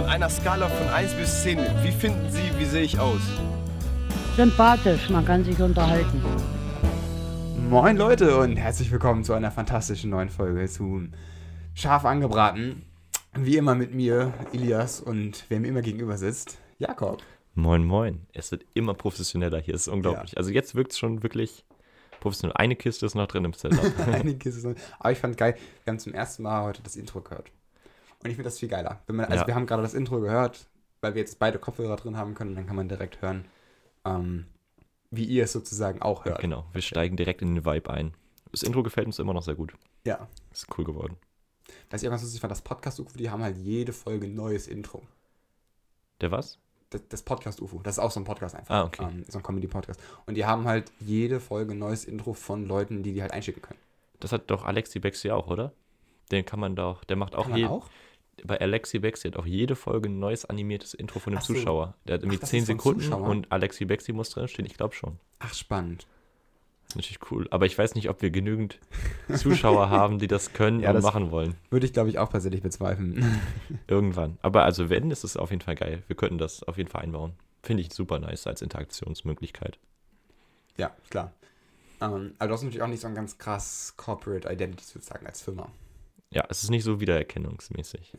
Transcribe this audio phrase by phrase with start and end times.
[0.00, 3.20] Von einer Skala von 1 bis 10, wie finden Sie, wie sehe ich aus?
[4.34, 6.22] Sympathisch, man kann sich unterhalten.
[7.68, 11.02] Moin Leute und herzlich willkommen zu einer fantastischen neuen Folge zu
[11.74, 12.80] Scharf angebraten.
[13.34, 17.22] Wie immer mit mir, Elias, und wer mir immer gegenüber sitzt, Jakob.
[17.54, 18.26] Moin, moin.
[18.32, 19.74] Es wird immer professioneller hier.
[19.74, 20.32] Es ist unglaublich.
[20.32, 20.38] Ja.
[20.38, 21.66] Also jetzt wirkt es schon wirklich
[22.20, 22.56] professionell.
[22.56, 23.84] Eine Kiste ist noch drin im Setup.
[24.10, 24.66] Einiges ist-
[24.98, 27.52] Aber ich fand geil, wir haben zum ersten Mal heute das Intro gehört.
[28.22, 29.00] Und ich finde das viel geiler.
[29.08, 29.46] Man, also Ja.
[29.46, 30.66] wir haben gerade das Intro gehört,
[31.00, 33.46] weil wir jetzt beide Kopfhörer drin haben können, dann kann man direkt hören,
[34.04, 34.46] ähm,
[35.10, 36.40] wie ihr es sozusagen auch hört.
[36.40, 36.66] genau.
[36.72, 38.14] Wir steigen direkt in den Vibe ein.
[38.52, 39.72] Das Intro gefällt uns immer noch sehr gut.
[40.04, 40.28] Ja.
[40.52, 41.16] Ist cool geworden.
[41.90, 44.66] Was ich auch ganz lustig fand, das Podcast-UFO, die haben halt jede Folge ein neues
[44.68, 45.02] Intro.
[46.20, 46.58] Der was?
[46.90, 48.74] Das, das Podcast-UFO, das ist auch so ein Podcast einfach.
[48.74, 49.04] Ah, okay.
[49.04, 50.00] Ähm, so ein Comedy-Podcast.
[50.26, 53.62] Und die haben halt jede Folge ein neues Intro von Leuten, die die halt einschicken
[53.62, 53.78] können.
[54.18, 55.72] Das hat doch Alexi Bexi auch, oder?
[56.32, 57.88] Den kann man doch, der macht auch, Kann man je, auch?
[58.44, 61.54] Bei Alexi Bexi hat auch jede Folge ein neues animiertes Intro von dem so.
[61.54, 61.94] Zuschauer.
[62.06, 63.28] Der hat irgendwie Ach, das 10 ist vom Sekunden Zuschauer?
[63.28, 65.18] und Alexi Bexi muss drinstehen, ich glaube schon.
[65.38, 66.06] Ach, spannend.
[66.96, 67.46] Natürlich cool.
[67.52, 68.80] Aber ich weiß nicht, ob wir genügend
[69.36, 71.54] Zuschauer haben, die das können Ja, und das- machen wollen.
[71.70, 73.40] Würde ich, glaube ich, auch persönlich bezweifeln.
[73.86, 74.38] Irgendwann.
[74.42, 76.02] Aber also wenn, ist es auf jeden Fall geil.
[76.08, 77.32] Wir könnten das auf jeden Fall einbauen.
[77.62, 79.78] Finde ich super nice als Interaktionsmöglichkeit.
[80.76, 81.32] ja, klar.
[82.02, 85.42] Ähm, aber du hast natürlich auch nicht so ein ganz krass Corporate Identity sozusagen als
[85.42, 85.70] Firma.
[86.32, 88.14] Ja, es ist nicht so wiedererkennungsmäßig.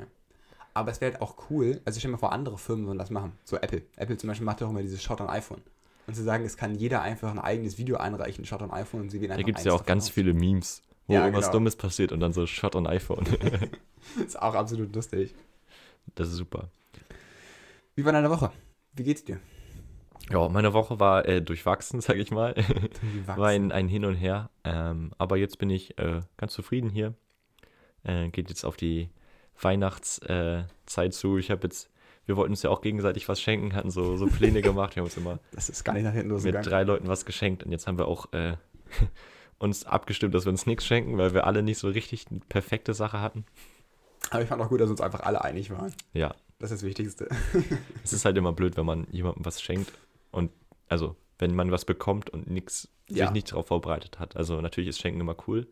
[0.73, 3.09] Aber es wäre halt auch cool, also ich stell mir vor, andere Firmen würden das
[3.09, 3.34] machen.
[3.44, 3.84] So Apple.
[3.95, 5.62] Apple zum Beispiel macht ja auch immer dieses Shot on iPhone.
[6.08, 9.09] Und zu sagen, es kann jeder einfach ein eigenes Video einreichen, Shot on iPhone, und
[9.09, 11.45] sie wählen Da einfach gibt es ja auch ganz davon viele Memes, wo Ja, irgendwas
[11.45, 11.53] genau.
[11.53, 13.20] Dummes passiert und dann so Shot on iPhone.
[13.20, 13.28] aus.
[14.25, 15.34] ist auch absolut lustig.
[16.16, 16.70] das ist super.
[17.96, 18.52] Wie war deine Woche?
[18.94, 19.40] Wie geht's dir?
[20.30, 22.56] Ja, meine Woche war äh, durchwachsen, sag ich mal.
[23.02, 24.50] Wie war ein, ein Hin und Her.
[24.64, 27.14] Ähm, aber jetzt bin ich äh, ganz zufrieden hier.
[28.03, 29.09] Äh, geht jetzt auf die
[29.59, 31.38] Weihnachtszeit äh, zu.
[31.38, 31.89] Ich habe jetzt,
[32.25, 34.95] wir wollten uns ja auch gegenseitig was schenken, hatten so, so Pläne gemacht.
[34.95, 37.63] Wir haben uns immer Das ist gar nicht nach hinten mit drei Leuten was geschenkt
[37.63, 38.55] und jetzt haben wir auch äh,
[39.59, 42.94] uns abgestimmt, dass wir uns nichts schenken, weil wir alle nicht so richtig eine perfekte
[42.94, 43.45] Sache hatten.
[44.29, 45.94] Aber ich fand auch gut, dass uns einfach alle einig waren.
[46.13, 47.28] Ja, Das ist das Wichtigste.
[48.03, 49.91] es ist halt immer blöd, wenn man jemandem was schenkt
[50.31, 50.51] und
[50.90, 53.25] also wenn man was bekommt und nix, Ja.
[53.25, 54.35] sich nicht darauf vorbereitet hat.
[54.35, 55.67] Also natürlich ist Schenken immer cool,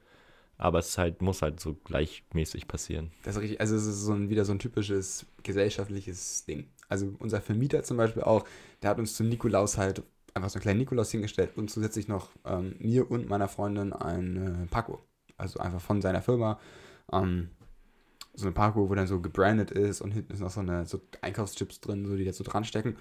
[0.59, 3.12] aber es halt, muss halt so gleichmäßig passieren.
[3.24, 6.68] Das ist richtig, also es ist so ein, wieder so ein typisches gesellschaftliches Ding.
[6.90, 8.44] Also unser Vermieter zum Beispiel auch,
[8.84, 10.03] der hat uns zum Nikolaus halt
[10.34, 14.66] einfach so einen kleinen Nikolaus hingestellt und zusätzlich noch ähm, mir und meiner Freundin ein
[14.66, 15.00] äh, Paco.
[15.38, 16.59] Also einfach von seiner Firma.
[17.12, 17.50] Ähm,
[18.34, 21.00] so ein Paco, wo dann so gebrandet ist und hinten ist noch so eine so
[21.22, 22.98] Einkaufschips drin, so die da so dran stecken.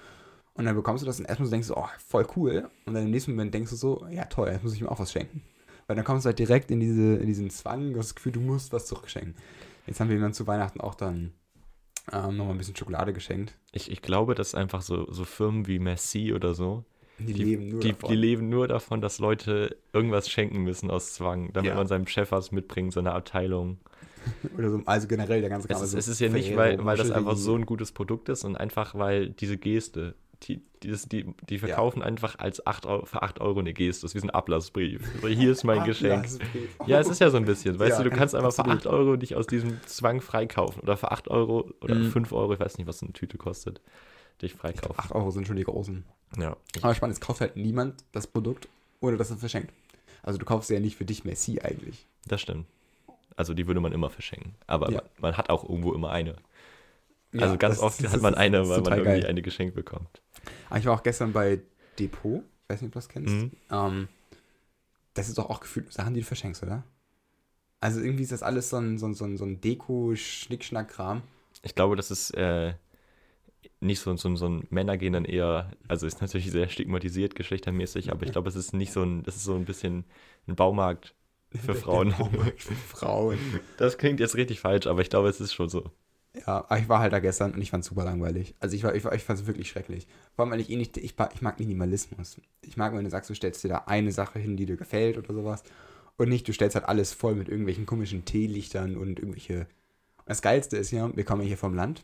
[0.54, 2.70] Und dann bekommst du das und erstmal denkst du, oh, voll cool.
[2.86, 5.00] Und dann im nächsten Moment denkst du so, ja toll, jetzt muss ich ihm auch
[5.00, 5.42] was schenken.
[5.88, 8.32] Weil dann kommst du halt direkt in, diese, in diesen Zwang, du hast das Gefühl,
[8.32, 9.34] du musst was zurückschenken.
[9.86, 11.32] Jetzt haben wir ihm dann zu Weihnachten auch dann
[12.12, 13.54] ähm, nochmal ein bisschen Schokolade geschenkt.
[13.72, 16.84] Ich, ich glaube, dass einfach so, so Firmen wie Merci oder so,
[17.18, 18.10] Die, die, leben nur die, davon.
[18.10, 21.74] die leben nur davon, dass Leute irgendwas schenken müssen aus Zwang, damit Ja.
[21.74, 23.78] man seinem Chef was mitbringt, seiner Abteilung.
[24.58, 26.84] Oder so, also generell der ganze Es Kram, ist, so es ist ja nicht, weil,
[26.84, 30.90] weil das einfach so ein gutes Produkt ist und einfach, weil diese Geste, die, die,
[30.90, 34.02] das- die, die verkaufen einfach als 8 Euro, für 8 Euro eine Geste.
[34.02, 35.02] Das ist wie ein Ablassbrief.
[35.20, 36.26] So, hier ist mein Geschenk.
[36.86, 37.78] Ja, es ist ja so ein bisschen.
[37.78, 38.78] Weißt Ja, du, du kann- kannst einfach für absolut.
[38.78, 40.80] 8 Euro dich aus diesem Zwang freikaufen.
[40.82, 42.10] Oder für 8 Euro oder Mhm.
[42.12, 43.80] 5 Euro, ich weiß nicht, was eine Tüte kostet,
[44.40, 44.94] dich freikaufen.
[44.98, 46.04] 8 Euro sind schon die großen.
[46.38, 46.56] Ja.
[46.82, 48.68] Aber spannend, es kauft halt niemand das Produkt,
[49.00, 49.72] ohne dass es verschenkt.
[50.22, 52.06] Also du kaufst ja nicht für dich Messi eigentlich.
[52.26, 52.66] Das stimmt.
[53.36, 54.54] Also die würde man immer verschenken.
[54.66, 55.00] Aber Ja.
[55.00, 56.34] man, man hat auch irgendwo immer eine.
[57.32, 59.26] Ja, also ganz oft das hat ist- man eine, ist weil man irgendwie geil.
[59.26, 60.22] eine geschenkt bekommt.
[60.70, 61.60] Aber ich war auch gestern bei
[61.98, 63.34] Depot, weiß nicht, ob du das kennst.
[63.34, 63.50] Mhm.
[63.70, 64.08] Ähm,
[65.14, 66.84] das ist doch auch gefühlt Sachen, die du verschenkst, oder?
[67.80, 71.22] Also irgendwie ist das alles so ein, so ein, so ein, so ein Deko-Schnickschnack-Kram.
[71.62, 72.74] Ich glaube, das ist äh,
[73.80, 78.10] nicht so, so, so ein Männer gehen dann eher, also ist natürlich sehr stigmatisiert geschlechtermäßig,
[78.10, 80.04] aber ich glaube, es ist nicht so ein, das ist so ein bisschen
[80.46, 81.14] ein Baumarkt
[81.54, 82.14] für Frauen.
[82.18, 83.38] Baumarkt für Frauen.
[83.76, 85.90] Das klingt jetzt richtig falsch, aber ich glaube, es ist schon so.
[86.34, 88.54] Ja, aber ich war halt da gestern und ich fand es super langweilig.
[88.60, 90.06] Also ich war, ich, war, ich fand es wirklich schrecklich.
[90.36, 92.40] Vor allem, weil ich eh nicht, ich, mag- ich mag Minimalismus.
[92.62, 95.18] Ich mag, wenn du sagst, du stellst dir da eine Sache hin, die dir gefällt
[95.18, 95.62] oder sowas.
[96.16, 99.60] Und nicht, du stellst halt alles voll mit irgendwelchen komischen Teelichtern und irgendwelche.
[99.60, 102.02] Und das Geilste ist ja, wir kommen ja hier vom Land.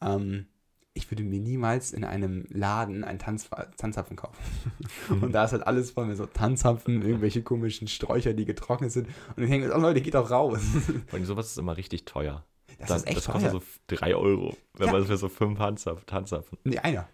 [0.00, 0.46] Ähm,
[0.94, 4.38] ich würde mir niemals in einem Laden einen Tanz, Tanzapfen kaufen.
[5.20, 9.08] und da ist halt alles voll mit so Tanzapfen, irgendwelche komischen Sträucher, die getrocknet sind.
[9.36, 10.60] Und ich denke, oh Leute, geht doch raus.
[11.12, 12.44] Und sowas ist immer richtig teuer.
[12.78, 13.32] Das Dann- ist echt das teuer.
[13.34, 14.92] kostet so 3 Euro, wenn Ja.
[14.92, 16.06] man für so fünf Tanzapfen.
[16.06, 16.58] Tanzapfen.
[16.64, 17.08] nee, einer.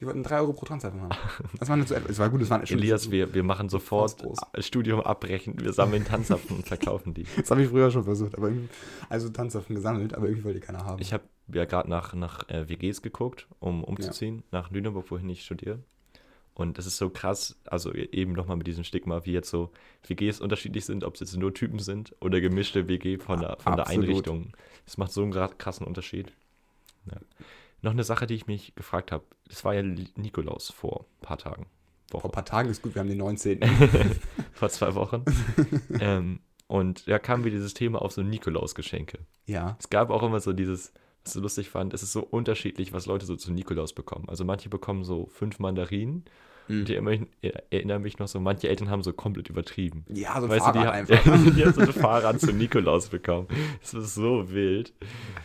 [0.00, 1.10] Die wollten 3 Euro pro Transaffen haben.
[1.58, 4.24] Das war nicht so, es war gut, es war schon Elias, wir, wir machen sofort
[4.52, 5.60] das Studium abbrechen.
[5.60, 7.26] Wir sammeln Tanzapfen und verkaufen die.
[7.36, 8.52] Das habe ich früher schon versucht, aber
[9.08, 11.02] also Tanzapfen gesammelt, aber irgendwie wollte keiner haben.
[11.02, 15.42] Ich habe ja gerade nach, nach äh, WGs geguckt, um umzuziehen, nach Lüneburg, wohin ich
[15.44, 15.80] studiere.
[16.54, 19.70] Und das ist so krass, also eben nochmal mit diesem Stigma, wie jetzt so
[20.06, 23.74] WGs unterschiedlich sind, ob es jetzt nur Typen sind oder gemischte WG von der, von
[23.76, 23.86] der.
[23.88, 24.52] Einrichtung.
[24.88, 26.32] Das macht so einen krassen Unterschied.
[27.10, 27.18] Ja.
[27.82, 29.22] Noch eine Sache, die ich mich gefragt habe.
[29.46, 31.66] Es war ja Nikolaus vor ein paar Tagen.
[32.10, 32.28] Vor Woche.
[32.28, 33.60] ein paar Tagen ist gut, wir haben den 19.
[34.54, 35.26] vor zwei Wochen.
[36.00, 39.18] ähm, und da kam wieder dieses Thema auf so Nikolausgeschenke.
[39.44, 39.76] ja.
[39.78, 42.94] Es gab auch immer so dieses, was ich so lustig fand, es ist so unterschiedlich,
[42.94, 44.26] was Leute so zu Nikolaus bekommen.
[44.30, 46.24] Also manche bekommen so fünf Mandarinen.
[46.68, 46.78] Mhm.
[46.80, 47.12] Und die immer,
[47.70, 50.04] erinnern mich noch so, manche Eltern haben so komplett übertrieben.
[50.08, 51.54] Ja, so ein Weißt du, die, Fahrrad haben- einfach.
[51.56, 53.48] die haben so ein Fahrrad zu Nikolaus bekommen.
[53.80, 54.92] Das ist so wild.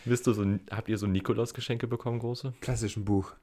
[0.06, 2.54] Bist du so, habt ihr so Nikolausgeschenke bekommen, große?
[2.62, 3.34] Klassischen Buch.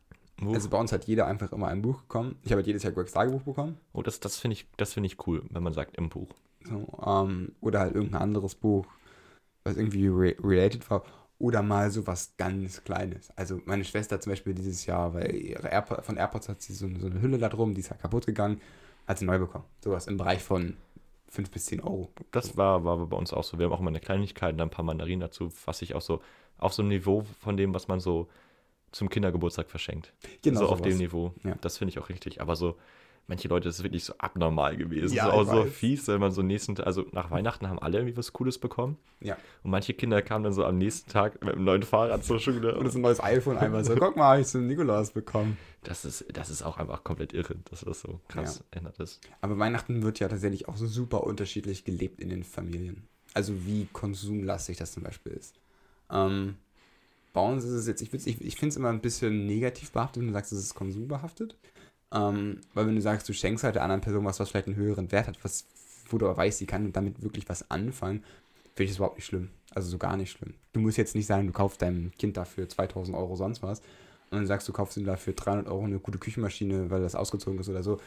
[0.43, 0.55] Wo?
[0.55, 2.37] Also bei uns hat jeder einfach immer ein Buch bekommen.
[2.45, 3.77] Ich habe halt jedes Jahr Gregs Tagebuch bekommen.
[3.93, 6.29] oh, das, das finde ich, das finde ich cool, wenn man sagt im Buch.
[6.65, 8.87] So, ähm, oder halt irgendein anderes Buch,
[9.65, 11.03] was irgendwie re related war.
[11.41, 13.31] Oder mal so was ganz Kleines.
[13.35, 16.87] Also meine Schwester zum Beispiel dieses Jahr, weil ihre Airpo von AirPods hat sie so,
[16.87, 18.61] eine- so eine Hülle da drum, die ist ja kaputt gegangen,
[19.09, 19.65] hat sie neu bekommen.
[19.83, 20.77] Sowas im Bereich von
[21.29, 22.11] 5 bis 10 Euro.
[22.31, 23.59] Das war, war bei uns auch so.
[23.59, 26.03] Wir haben auch immer eine Kleinigkeit und dann ein paar Mandarinen dazu, was ich auch
[26.03, 26.21] so
[26.59, 28.29] auf so einem Niveau von dem, was man so
[28.93, 30.13] zum Kindergeburtstag verschenkt.
[30.45, 30.83] so auf sowas.
[30.83, 31.33] dem Niveau.
[31.43, 31.55] Ja.
[31.63, 32.41] Das finde ich auch richtig.
[32.43, 32.77] Aber so,
[33.27, 35.15] manche Leute, das ist wirklich so abnormal gewesen.
[35.15, 37.79] Ja, so, auch ich so fies, wenn man so nächsten Tag, also nach Weihnachten haben
[37.79, 38.99] alle irgendwie was Cooles bekommen.
[39.21, 39.37] Ja.
[39.63, 42.75] Und manche Kinder kamen dann so am nächsten Tag mit einem neuen Fahrrad zur Schule.
[42.75, 45.57] Und das ist ein neues iPhone einmal so, guck mal, hab ich zum Nikolaus bekommen.
[45.83, 49.21] Das ist, das ist auch einfach komplett irre, dass das so krass ändert ist.
[49.41, 53.07] Aber Weihnachten wird ja tatsächlich auch so super unterschiedlich gelebt in den Familien.
[53.33, 55.55] Also wie konsumlastig das zum Beispiel ist.
[56.11, 56.57] Ähm,
[57.33, 60.21] bei uns ist es jetzt, ich, ich, ich finde es immer ein bisschen negativ behaftet,
[60.21, 61.57] wenn du sagst, es ist konsumbehaftet.
[62.13, 64.77] Ähm, weil wenn du sagst, du schenkst halt der anderen Person was, was vielleicht einen
[64.77, 65.67] höheren Wert hat, was,
[66.09, 68.25] wo du aber weißt, sie kann damit wirklich was anfangen,
[68.75, 69.51] finde ich das überhaupt nicht schlimm.
[69.73, 70.55] Also so gar nicht schlimm.
[70.73, 73.81] Du musst jetzt nicht sagen, du kaufst deinem Kind dafür 2000 Euro sonst was
[74.31, 77.59] und dann sagst du, kaufst ihm dafür 300 Euro eine gute Küchenmaschine, weil das ausgezogen
[77.61, 78.01] ist oder so.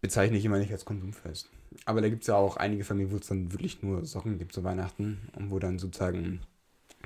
[0.00, 1.48] Bezeichne ich immer nicht als konsumfest.
[1.86, 4.52] Aber da gibt es ja auch einige Familien, wo es dann wirklich nur Socken gibt
[4.52, 6.40] zu Weihnachten und wo dann sozusagen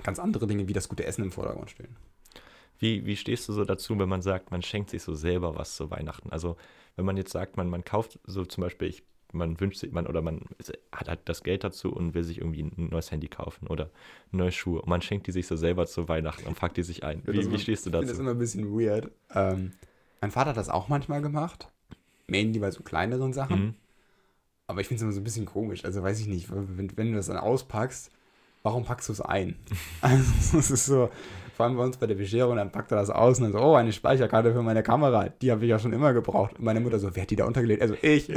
[0.02, 1.96] ganz andere Dinge wie das gute Essen im Vordergrund stehen.
[2.78, 5.76] Wie, wie stehst du so dazu, wenn man sagt, man schenkt sich so selber was
[5.76, 6.30] zu Weihnachten?
[6.30, 6.56] Also,
[6.96, 9.02] wenn man jetzt sagt, man, man kauft so zum Beispiel, ich,
[9.32, 10.42] man wünscht sich, man oder man
[10.92, 13.90] hat halt das Geld dazu und will sich irgendwie ein neues Handy kaufen oder
[14.30, 17.04] neue Schuhe und man schenkt die sich so selber zu Weihnachten und packt die sich
[17.04, 17.22] ein.
[17.26, 18.20] Wie, wie stehst du Ich finde das dazu?
[18.22, 19.10] immer ein bisschen weird.
[19.34, 19.72] Ähm,
[20.20, 21.69] mein Vater hat das auch manchmal gemacht.
[22.26, 23.60] Mainly bei so kleineren Sachen.
[23.60, 23.75] Mhm.
[24.66, 25.84] Aber ich finde es immer so ein bisschen komisch.
[25.84, 28.10] Also weiß ich nicht, wenn, wenn du das dann auspackst,
[28.62, 29.56] warum packst du es ein?
[30.00, 31.10] Also es ist so,
[31.66, 33.75] allem bei uns bei der Bescherung, dann packt er das aus und dann so, oh,
[33.75, 36.58] eine Speicherkarte für meine Kamera, die habe ich ja schon immer gebraucht.
[36.58, 37.82] Und meine Mutter so, wer hat die da untergelegt?
[37.82, 38.32] Also ich.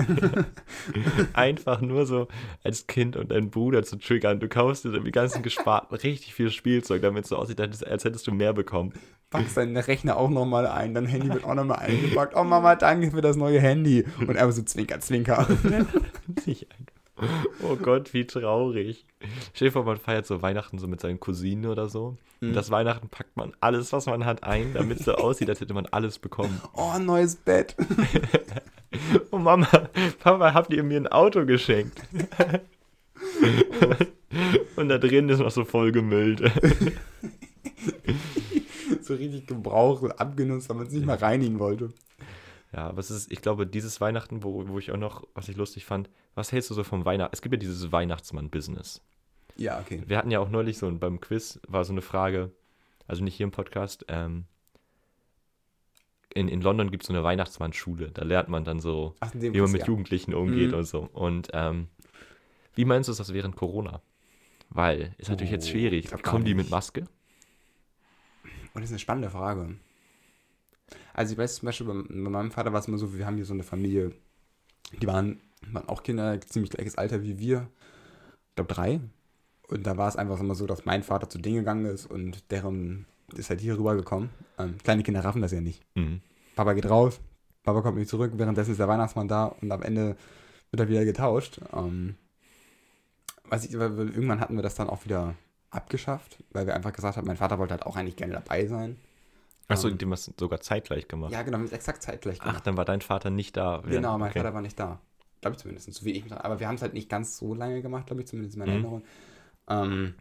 [1.34, 2.28] Einfach nur so
[2.64, 4.40] als Kind und deinen Bruder zu triggern.
[4.40, 8.04] Du kaufst dir die ganzen gesparten, richtig viel Spielzeug, damit es so aussieht, als als
[8.06, 8.94] hättest du mehr bekommen.
[9.30, 12.36] packst deinen Rechner auch nochmal ein, dein Handy wird auch nochmal eingepackt.
[12.36, 14.06] Oh Mama, danke für das neue Handy.
[14.20, 15.48] Und einfach so Zwinker, Zwinker.
[16.46, 16.91] Nicht einfach.
[17.64, 19.06] Oh Gott, wie traurig.
[19.54, 22.18] Stell dir vor, man feiert so Weihnachten so mit seinen Cousinen oder so.
[22.40, 22.50] Mhm.
[22.50, 25.62] Und das Weihnachten packt man alles, was man hat, ein, damit es so aussieht, als
[25.62, 26.62] hätte man alles bekommen.
[26.74, 27.76] Oh, ein neues Bett.
[29.32, 29.68] Oh Mama,
[30.20, 32.02] Papa, habt ihr mir ein Auto geschenkt?
[34.76, 36.42] Und da drin ist noch so voll gemüllt.
[39.02, 41.94] so richtig gebraucht und abgenutzt, weil man es nicht mal reinigen wollte.
[42.74, 45.58] Ja, aber es ist, ich glaube, dieses Weihnachten, wo, wo ich auch noch, was ich
[45.58, 47.34] lustig fand, was hältst du so vom Weihnachten?
[47.34, 49.02] Es gibt ja dieses Weihnachtsmann-Business.
[49.58, 50.02] Ja, okay.
[50.06, 52.52] Wir hatten ja auch neulich so beim Quiz war so eine Frage,
[53.08, 54.46] also nicht hier im Podcast, ähm,
[56.34, 58.12] in, in London gibt es so eine Weihnachtsmann-Schule.
[58.12, 59.88] Da lernt man dann so, Ach, wie man mit ja.
[59.88, 60.78] Jugendlichen umgeht Mhm.
[60.78, 61.10] und so.
[61.12, 61.90] Und ähm,
[62.74, 64.02] wie meinst du das während Corona?
[64.70, 66.08] Weil, ist natürlich jetzt Oh, schwierig.
[66.08, 66.70] glaub gar Kommen die mit.
[66.70, 67.02] Maske?
[68.74, 69.76] Und das ist eine spannende Frage.
[71.14, 73.36] Also ich weiß zum Beispiel, bei, bei meinem Vater war es immer so, wir haben
[73.36, 74.12] hier so eine Familie,
[75.02, 75.40] die waren,
[75.72, 77.68] waren auch Kinder, ziemlich gleiches Alter wie wir.
[78.50, 79.00] Ich glaube drei.
[79.68, 82.52] Und da war es einfach immer so, dass mein Vater zu denen gegangen ist und
[82.52, 84.30] deren ist halt hier rübergekommen.
[84.58, 85.82] Ähm, kleine Kinder raffen das ja nicht.
[85.96, 86.22] Mhm.
[86.56, 87.22] Papa geht raus,
[87.64, 90.18] Papa kommt nicht zurück, währenddessen ist der Weihnachtsmann da und am Ende
[90.72, 91.62] wird er wieder getauscht.
[91.74, 92.16] Ähm,
[93.46, 95.36] weiß ich, irgendwann hatten wir das dann auch wieder
[95.70, 98.98] abgeschafft, weil wir einfach gesagt haben, mein Vater wollte halt auch eigentlich gerne dabei sein.
[99.68, 101.32] Achso, Ähm, dem hast du sogar zeitgleich gemacht.
[101.32, 102.68] Ja, genau, wir haben es exakt zeitgleich Ach, gemacht.
[102.68, 103.82] dann war dein Vater nicht da.
[103.86, 104.40] genau, mein okay.
[104.40, 105.02] Vater war nicht da.
[105.42, 106.32] Glaube ich zumindest, so wie ich.
[106.32, 108.72] Aber wir haben es halt nicht ganz so lange gemacht, glaube ich, zumindest in meiner
[108.72, 108.74] Mhm.
[108.74, 109.04] Erinnerung.
[109.70, 110.16] Ähm,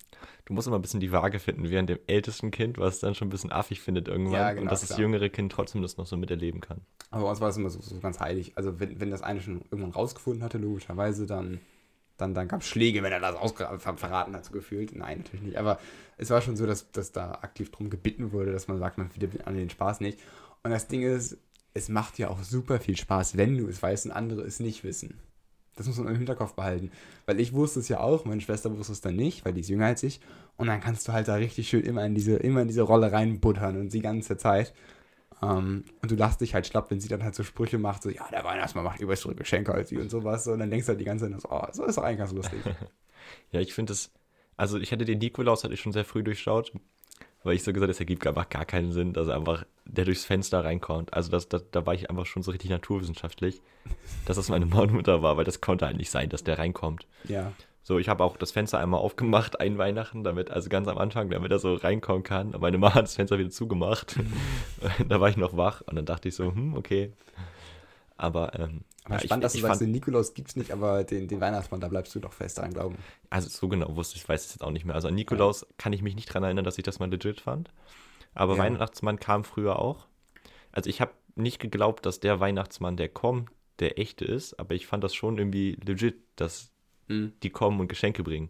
[0.45, 3.15] Du musst immer ein bisschen die Waage finden, während dem ältesten Kind, was es dann
[3.15, 4.33] schon ein bisschen affig findet irgendwann.
[4.33, 5.01] Ja, genau, und dass das klar.
[5.01, 6.83] jüngere Kind trotzdem das noch so miterleben kann.
[7.11, 8.57] aber bei uns war es immer so, so ganz heilig.
[8.57, 11.61] Also wenn, wenn das eine schon irgendwann rausgefunden hatte, logischerweise, dann,
[12.21, 13.37] dann, dann gab es Schläge, wenn er das
[13.97, 14.95] verraten hat, so gefühlt.
[14.95, 15.57] Nein, natürlich nicht.
[15.57, 15.79] Aber
[16.17, 19.11] es war schon so, dass, dass da aktiv drum gebeten wurde, dass man sagt, man
[19.11, 20.19] findet an den Spaß nicht.
[20.63, 21.39] Und das Ding ist,
[21.75, 24.85] es macht ja auch super viel Spaß, wenn du es weißt und andere es nicht
[24.85, 25.19] wissen.
[25.77, 26.91] Das muss man im Hinterkopf behalten.
[27.27, 29.69] Weil ich wusste es ja auch, meine Schwester wusste es dann nicht, weil die ist
[29.69, 30.21] jünger als ich.
[30.57, 33.13] Und dann kannst du halt da richtig schön immer in diese, immer in diese Rolle
[33.13, 34.75] reinbuttern und die ganze Zeit.
[35.43, 38.11] Ähm, und du lachst dich halt schlapp, wenn sie dann halt so Sprüche macht, so,
[38.11, 40.45] ja, der Weihnachtsmann macht überstere Geschenke als sie und sowas.
[40.45, 42.19] So, und dann denkst du halt die ganze Zeit, so, oh, so ist doch eigentlich
[42.19, 42.61] ganz lustig.
[43.53, 44.11] Ja, ich finde es,
[44.57, 46.73] also ich hatte den Nikolaus, hatte ich schon sehr früh durchschaut,
[47.45, 50.05] weil ich so gesagt habe, es ergibt einfach gar keinen Sinn, dass er einfach der
[50.05, 51.13] durchs Fenster reinkommt.
[51.15, 53.61] Also das, das, da war ich einfach schon so richtig naturwissenschaftlich,
[54.25, 57.07] dass das meine Mutter war, weil das konnte halt nicht sein, dass der reinkommt.
[57.25, 57.53] ja.
[57.83, 61.31] So, ich habe auch das Fenster einmal aufgemacht, ein Weihnachten, damit, also ganz am Anfang,
[61.31, 62.55] damit er so reinkommen kann.
[62.55, 64.17] Und meine Mama hat das Fenster wieder zugemacht.
[65.09, 67.13] da war ich noch wach und dann dachte ich so, hm, okay.
[68.17, 71.05] Aber, ähm, Aber ja, spannend, dass ich, du ich sagst, den Nikolaus gibt's nicht, aber
[71.05, 72.97] den, den Weihnachtsmann, da bleibst du doch fest dran glauben.
[73.31, 74.95] also so genau wusste ich, weiß es jetzt auch nicht mehr.
[74.95, 77.71] Also an Nikolaus kann ich mich nicht dran erinnern, dass ich das mal legit fand.
[78.35, 78.63] Aber Ja.
[78.63, 80.07] Weihnachtsmann kam früher auch.
[80.71, 84.87] Also ich habe nicht geglaubt, dass der Weihnachtsmann, der kommt, der echte ist, aber ich
[84.87, 86.71] fand das schon irgendwie legit, dass
[87.11, 87.33] Mhm.
[87.43, 88.49] die kommen und Geschenke bringen.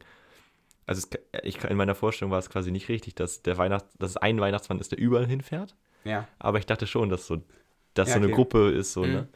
[0.87, 4.11] Also es, ich, in meiner Vorstellung war es quasi nicht richtig, dass der Weihnachts, dass
[4.13, 5.75] es ein Weihnachtsmann ist, der überall hinfährt.
[6.05, 6.27] Ja.
[6.39, 7.43] Aber ich dachte schon, dass so,
[7.95, 8.35] dass Ja, so eine okay.
[8.37, 9.13] Gruppe ist so, Mhm.
[9.13, 9.29] ne?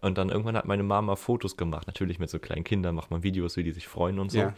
[0.00, 1.88] Und dann irgendwann hat meine Mama Fotos gemacht.
[1.88, 4.38] Natürlich mit so kleinen Kindern macht man Videos, wie die sich freuen und so.
[4.38, 4.54] Ja.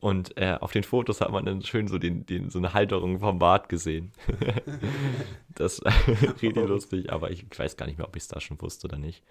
[0.00, 3.20] Und äh, auf den Fotos hat man dann schön so den, den, so eine Halterung
[3.20, 4.10] vom Bart gesehen.
[5.54, 5.80] das
[6.32, 8.98] richtig lustig, aber ich weiß gar nicht mehr, ob ich es da schon wusste oder
[8.98, 9.22] nicht.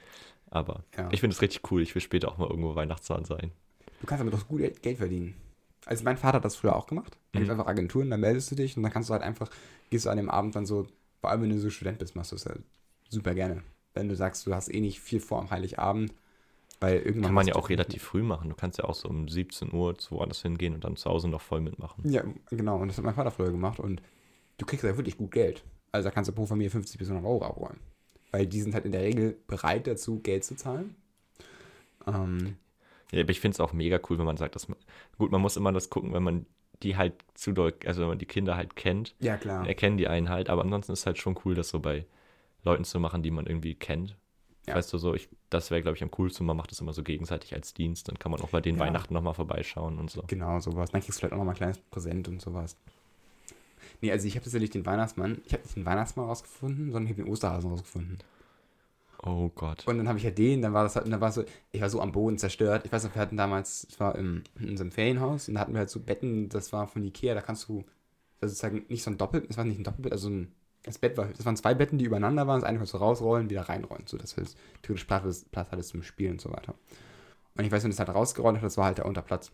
[0.50, 1.10] Aber Ja.
[1.12, 1.82] ich finde es richtig cool.
[1.82, 3.52] Ich will später auch mal irgendwo Weihnachtsmann sein.
[4.02, 5.36] Du kannst damit auch gut Geld verdienen.
[5.86, 7.18] Also mein Vater hat das früher auch gemacht.
[7.32, 7.60] Da gibt Mhm.
[7.60, 9.50] einfach Agenturen, dann meldest du dich und dann kannst du halt einfach,
[9.90, 10.88] gehst du an dem Abend dann so,
[11.22, 12.62] vor allem wenn du so Student bist, machst du es halt
[13.10, 13.64] super gerne.
[13.94, 16.14] Wenn du sagst, du hast eh nicht viel vor am Heiligabend,
[16.80, 17.24] weil irgendwann...
[17.24, 18.50] Kann man ja auch relativ früh machen.
[18.50, 21.28] Du kannst ja auch so um 17 Uhr zu woanders hingehen und dann zu Hause
[21.28, 22.10] noch voll mitmachen.
[22.10, 22.78] Ja, genau.
[22.78, 24.02] Und das hat mein Vater früher gemacht und
[24.58, 25.64] du kriegst ja wirklich gut Geld.
[25.92, 27.80] Also da kannst du pro Familie 50 bis 100 Euro abräumen.
[28.32, 30.96] Weil die sind halt in der Regel bereit dazu, Geld zu zahlen.
[32.08, 32.56] Ähm,
[33.12, 34.78] Ja, aber ich finde es auch mega cool, wenn man sagt, dass man,
[35.18, 36.46] gut, man muss immer das gucken, wenn man
[36.82, 39.68] die halt zu doll, also wenn man die Kinder halt kennt, ja, klar.
[39.68, 42.06] erkennen die einen halt, aber ansonsten ist es halt schon cool, das so bei
[42.64, 44.16] Leuten zu machen, die man irgendwie kennt.
[44.68, 44.76] Ja.
[44.76, 47.04] Weißt du, so, ich, das wäre, glaube ich, am coolsten, man macht das immer so
[47.04, 48.82] gegenseitig als Dienst, dann kann man auch bei den Ja.
[48.82, 50.24] Weihnachten nochmal vorbeischauen und so.
[50.28, 50.92] Genau, sowas.
[50.92, 52.78] Dann kriegst du vielleicht auch nochmal ein kleines Präsent und sowas.
[54.02, 57.18] Nee, also ich habe tatsächlich den Weihnachtsmann, ich habe nicht den Weihnachtsmann rausgefunden, sondern ich
[57.18, 58.20] habe den Osterhasen rausgefunden.
[59.24, 59.88] Oh Gott.
[59.88, 61.90] Und dann habe ich ja den, dann war das halt, dann war so, ich war
[61.90, 62.86] so am Boden zerstört.
[62.86, 65.74] Ich weiß noch, wir hatten damals, es war im, in unserem Ferienhaus, und da hatten
[65.74, 67.84] wir halt so Betten, das war von Ikea, da kannst du,
[68.40, 70.52] das ist sozusagen nicht so ein Doppel, es war nicht ein Doppelbett, also ein,
[70.84, 73.52] das Bett war, das waren zwei Betten, die übereinander waren, das eine konntest du rausrollen,
[73.52, 76.74] wieder reinrollen, so dass du jetzt theoretisch Platz, Platz hattest zum Spielen und so weiter.
[77.56, 79.52] Und ich weiß, wenn das halt rausgerollt hat, das war halt der Unterplatz.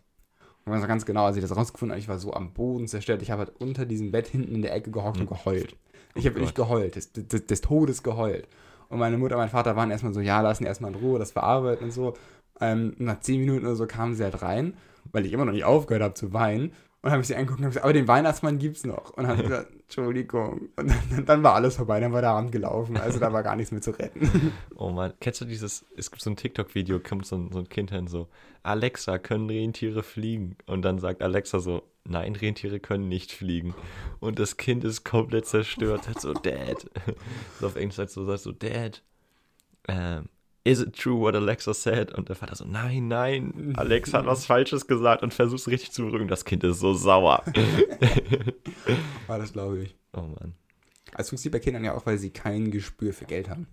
[0.64, 2.88] Und ich weiß ganz genau, als ich das rausgefunden habe, ich war so am Boden
[2.88, 5.76] zerstört, ich habe halt unter diesem Bett hinten in der Ecke gehockt und geheult.
[6.14, 8.48] Ich habe wirklich geheult, des, des, des Todes geheult.
[8.88, 11.32] Und meine Mutter und mein Vater waren erstmal so, ja, lassen erstmal in Ruhe, das
[11.32, 12.14] verarbeiten und so.
[12.60, 14.74] Ähm, nach zehn Minuten oder so kamen sie halt rein,
[15.12, 16.72] weil ich immer noch nicht aufgehört habe zu weinen.
[17.00, 19.10] Und habe ich sie angeguckt und habe gesagt, aber den Weihnachtsmann gibt's noch.
[19.10, 20.68] Und sie gesagt, Entschuldigung.
[20.74, 22.96] Und dann, dann war alles vorbei, dann war der Abend gelaufen.
[22.96, 24.52] Also da war gar nichts mehr zu retten.
[24.76, 27.68] Oh Mann, kennst du dieses, es gibt so ein TikTok-Video, kommt so ein, so ein
[27.68, 28.28] Kind hin so,
[28.62, 30.56] Alexa, können Rentiere fliegen?
[30.66, 33.74] Und dann sagt Alexa so, nein, Rentiere können nicht fliegen.
[34.20, 36.90] Und das Kind ist komplett zerstört, hat so, Dad.
[37.60, 39.02] So auf Englisch sagt so, sagt so, Dad,
[39.88, 40.28] ähm,
[40.64, 42.12] is it true what Alexa said?
[42.12, 45.92] Und der Vater so, nein, nein, Alexa hat was Falsches gesagt und versucht es richtig
[45.92, 46.28] zu beruhigen.
[46.28, 47.42] Das Kind ist so sauer.
[49.26, 49.96] War das, glaube ich.
[50.12, 50.54] Oh Mann.
[51.14, 53.66] Also funktioniert bei Kindern ja auch, weil sie kein Gespür für Geld haben.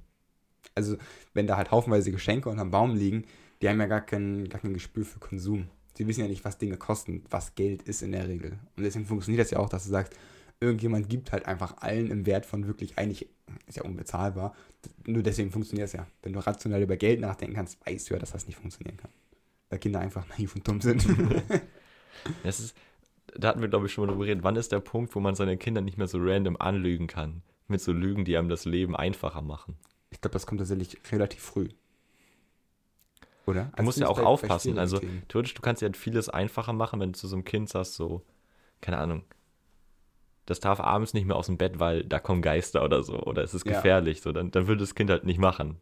[0.74, 0.98] Also,
[1.34, 3.26] wenn da halt haufenweise Geschenke unterm Baum liegen,
[3.62, 5.68] die haben ja gar kein, gar kein Gespür für Konsum.
[5.98, 8.60] Sie wissen ja nicht, was Dinge kosten, was Geld ist in der Regel.
[8.76, 10.14] Und deswegen funktioniert das ja auch, dass du sagst,
[10.60, 13.28] irgendjemand gibt halt einfach allen im Wert von wirklich eigentlich,
[13.68, 14.56] ist ja unbezahlbar.
[15.06, 16.08] Nur deswegen funktioniert es ja.
[16.22, 19.12] Wenn du rational über Geld nachdenken kannst, weißt du ja, dass das nicht funktionieren kann.
[19.70, 21.06] Weil Kinder einfach naiv und dumm sind.
[22.44, 22.76] Das ist,
[23.38, 24.44] da hatten wir, glaube ich, schon mal drüber geredet.
[24.44, 27.44] Wann ist der Punkt, wo man seine Kinder nicht mehr so random anlügen kann?
[27.68, 29.76] Mit so Lügen, die einem das Leben einfacher machen.
[30.10, 31.68] ich glaube, das kommt tatsächlich relativ früh.
[33.46, 33.72] Oder?
[33.76, 34.78] Du musst ja auch aufpassen.
[34.80, 37.94] Also, theoretisch, du kannst ja vieles einfacher machen, wenn du zu so einem Kind sagst,
[37.96, 38.22] so,
[38.82, 39.24] keine Ahnung,
[40.46, 43.44] das darf abends nicht mehr aus dem Bett, weil da kommen Geister oder so, oder
[43.44, 43.74] es ist Ja.
[43.74, 45.80] gefährlich, so, dann, dann würde das Kind halt nicht machen.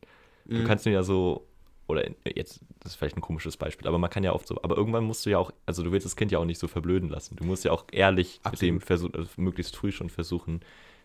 [0.48, 0.64] Du Mhm.
[0.66, 1.48] kannst ihm ja so
[1.88, 4.78] oder jetzt, das ist vielleicht ein komisches Beispiel, aber man kann ja oft so, aber
[4.78, 7.10] irgendwann musst du ja auch, also du willst das Kind ja auch nicht so verblöden
[7.10, 7.36] lassen.
[7.36, 8.84] Du musst ja auch ehrlich mit dem Absolut.
[8.86, 10.62] versuchen, also möglichst früh schon versuchen,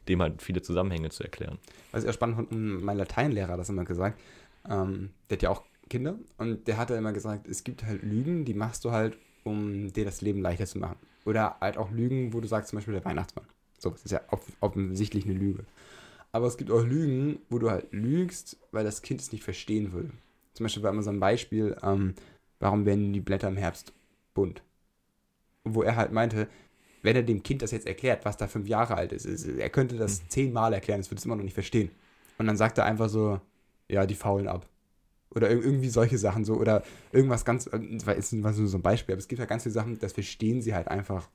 [0.09, 1.59] dem halt viele Zusammenhänge zu erklären.
[1.91, 2.53] Was ich auch spannend fand,
[2.85, 4.21] mein Lateinlehrer hat das immer gesagt.
[4.69, 8.45] Ähm, der hat ja auch Kinder und der hat immer gesagt, es gibt halt Lügen,
[8.45, 10.97] die machst du halt, um dir das Leben leichter zu machen.
[11.25, 13.47] Oder halt auch Lügen, wo du sagst, zum Beispiel der Weihnachtsmann.
[13.79, 15.65] So, das ist ja off offensichtlich eine Lüge.
[16.33, 19.93] Aber es gibt auch Lügen, wo du halt lügst, weil das Kind es nicht verstehen
[19.93, 20.11] will.
[20.55, 22.15] Zum Beispiel war immer so ein Beispiel, ähm,
[22.59, 23.93] warum werden die Blätter im Herbst
[24.35, 24.63] bunt?
[25.65, 26.49] Wo er halt meinte,
[27.03, 29.71] wenn er dem Kind das jetzt erklärt, was da fünf Jahre alt ist, ist er
[29.71, 31.91] könnte das zehnmal erklären, es würde es immer noch nicht verstehen.
[32.39, 33.41] Und dann sagt er einfach so,
[33.89, 34.69] ja, die faulen ab.
[35.35, 36.55] Oder ir- irgendwie solche Sachen so.
[36.55, 36.83] Oder
[37.13, 39.63] irgendwas ganz, äh, das war jetzt war so ein Beispiel, aber es gibt ja ganz
[39.65, 41.29] viele Sachen, das verstehen sie halt einfach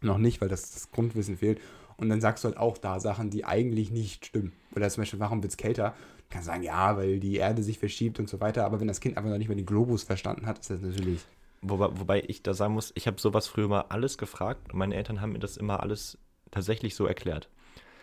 [0.00, 1.60] noch nicht, weil das, das Grundwissen fehlt.
[1.96, 4.52] Und dann sagst du halt auch da Sachen, die eigentlich nicht stimmen.
[4.74, 5.94] Oder zum Beispiel, warum wird es kälter?
[6.18, 8.64] Du kannst sagen, ja, weil die Erde sich verschiebt und so weiter.
[8.64, 11.24] Aber wenn das Kind einfach noch nicht mal den Globus verstanden hat, ist das natürlich.
[11.60, 14.94] Wobei, wobei ich da sagen muss, ich habe sowas früher mal alles gefragt und meine
[14.94, 16.18] Eltern haben mir das immer alles
[16.52, 17.48] tatsächlich so erklärt.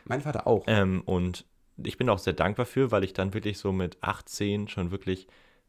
[0.04, 0.66] Mein Vater auch.
[0.68, 1.46] Ähm, und
[1.84, 5.28] ich bin auch sehr dankbar für, weil ich dann wirklich so mit 18 schon wirklich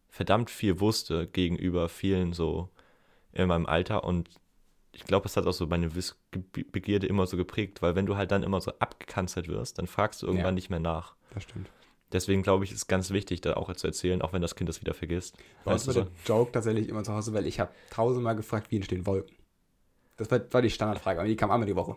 [0.08, 2.68] verdammt viel wusste gegenüber vielen so
[3.32, 4.04] in meinem Alter.
[4.04, 4.30] Und
[4.92, 8.30] ich glaube, es hat auch so meine Wissbegierde immer so geprägt, weil wenn du halt
[8.30, 10.52] dann immer so abgekanzelt wirst, dann fragst du irgendwann Ja.
[10.52, 11.16] nicht mehr nach.
[11.34, 11.68] Das stimmt.
[12.12, 14.80] Deswegen glaube ich, ist ganz wichtig, da auch zu erzählen, auch wenn das Kind das
[14.80, 15.36] wieder vergisst.
[15.64, 16.06] Bei uns war der?
[16.24, 19.36] Joke tatsächlich immer zu Hause, weil ich habe tausendmal gefragt, wie entstehen Wolken.
[20.16, 21.96] Das war, war die Standardfrage, aber die kam einmal die Woche.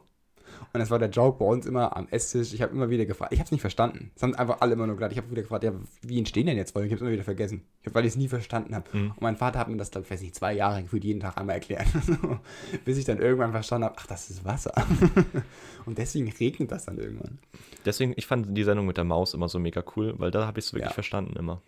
[0.74, 2.54] Und das war der Joke bei uns immer am Esstisch.
[2.54, 3.34] Ich habe immer wieder gefragt.
[3.34, 4.12] Ich habe es nicht verstanden.
[4.16, 5.12] Es haben einfach alle immer nur gedacht.
[5.12, 6.88] Ich habe wieder gefragt, ja, wie entstehen denn jetzt Wolken?
[6.88, 7.64] Ich habe es immer wieder vergessen.
[7.92, 8.86] Weil ich es nie verstanden habe.
[8.96, 9.12] Mhm.
[9.12, 11.38] Und mein Vater hat mir das, glaub ich weiß nicht, zwei Jahre gefühlt jeden Tag
[11.38, 11.88] einmal erklärt.
[12.86, 14.74] Bis ich dann irgendwann verstanden habe, ach, das ist Wasser.
[15.86, 17.40] Und deswegen regnet das dann irgendwann.
[17.86, 20.60] Deswegen, ich fand die Sendung mit der Maus immer so mega cool, weil da habe
[20.60, 20.94] ich es wirklich Ja.
[20.94, 21.62] verstanden immer.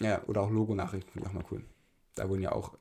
[0.00, 1.62] Ja, oder auch Logo-Nachrichten finde ich auch mal cool.
[2.14, 2.72] Da wurden ja auch,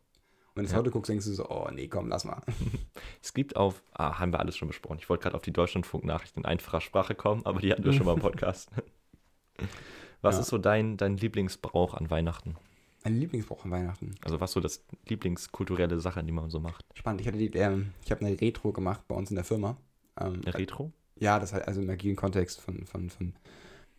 [0.56, 0.78] wenn du es Ja.
[0.80, 2.42] heute guckst, denkst du so, oh nee, komm, lass mal.
[3.22, 4.98] Es gibt auf, ah, haben wir alles schon besprochen.
[5.00, 8.06] Ich wollte gerade auf die Deutschlandfunk-Nachrichten in einfacher Sprache kommen, aber die hatten wir schon
[8.06, 8.70] mal im Podcast.
[10.22, 10.42] Was Ja.
[10.42, 12.56] ist so dein, dein Lieblingsbrauch an Weihnachten?
[13.04, 14.16] Mein Lieblingsbrauch an Weihnachten.
[14.24, 16.84] Also was so das Lieblingskulturelle Sache, die man so macht?
[16.94, 17.22] Spannend.
[17.22, 19.78] Ich hatte die, ähm, ich habe eine Retro gemacht bei uns in der Firma.
[20.20, 20.92] Ähm, Eine Retro?
[21.16, 23.34] ja, das halt also im agilen Kontext von, von, von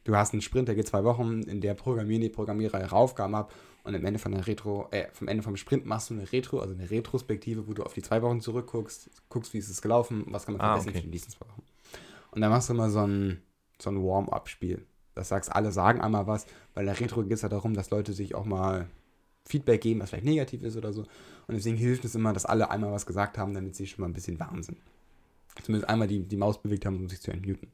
[0.04, 3.34] du hast einen Sprint, der geht zwei Wochen, in der programmieren die Programmierer ihre Aufgaben
[3.34, 3.52] ab
[3.84, 6.60] und am Ende von der Retro, äh, vom Ende vom Sprint machst du eine Retro,
[6.60, 10.24] also eine Retrospektive, wo du auf die zwei Wochen zurückguckst, guckst, wie ist es gelaufen,
[10.28, 10.98] was kann man Ah, verbessern okay.
[10.98, 11.62] für die nächsten zwei Wochen.
[12.32, 13.42] Und dann machst du immer so ein,
[13.80, 14.84] so ein Warm-up-Spiel.
[15.14, 17.90] Das sagst, alle sagen einmal was, weil in der Retro geht es ja darum, dass
[17.90, 18.86] Leute sich auch mal
[19.44, 21.02] Feedback geben, was vielleicht negativ ist oder so.
[21.02, 24.08] Und deswegen hilft es immer, dass alle einmal was gesagt haben, damit sie schon mal
[24.08, 24.78] ein bisschen warm sind.
[25.62, 27.68] Zumindest einmal die, die Maus bewegt haben, um sich zu entmuten.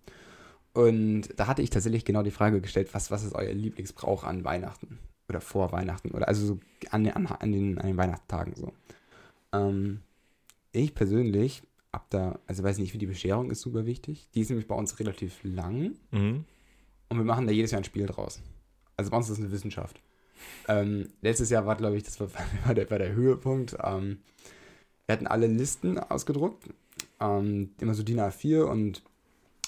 [0.72, 4.44] Und da hatte ich tatsächlich genau die Frage gestellt, was, was ist euer Lieblingsbrauch an
[4.44, 4.98] Weihnachten?
[5.28, 6.12] Oder vor Weihnachten?
[6.12, 6.60] Oder also so
[6.90, 8.72] an den, an, den, an den Weihnachtstagen so.
[9.52, 10.00] Ähm,
[10.72, 11.62] ich persönlich
[11.92, 14.28] hab da, also weiß nicht, wie die Bescherung ist super wichtig.
[14.34, 15.96] Die ist nämlich bei uns relativ lang.
[16.10, 16.44] Mhm.
[17.08, 18.42] Und wir machen da jedes Jahr ein Spiel draus.
[18.96, 20.00] Also bei uns ist es eine Wissenschaft.
[20.68, 22.28] Ähm, letztes Jahr war, glaube ich, das war,
[22.64, 23.76] war, der, war der Höhepunkt.
[23.82, 24.18] Ähm,
[25.06, 26.68] wir hatten alle Listen ausgedruckt,
[27.20, 29.02] ähm, immer so DIN A4 und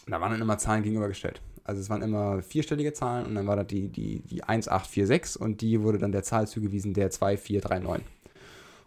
[0.07, 1.41] da waren dann immer Zahlen gegenübergestellt.
[1.69, 5.61] Also es waren immer vierstellige Zahlen und dann war da die, die, die 1846 und
[5.61, 8.07] die wurde dann der Zahl zugewiesen, der 2439.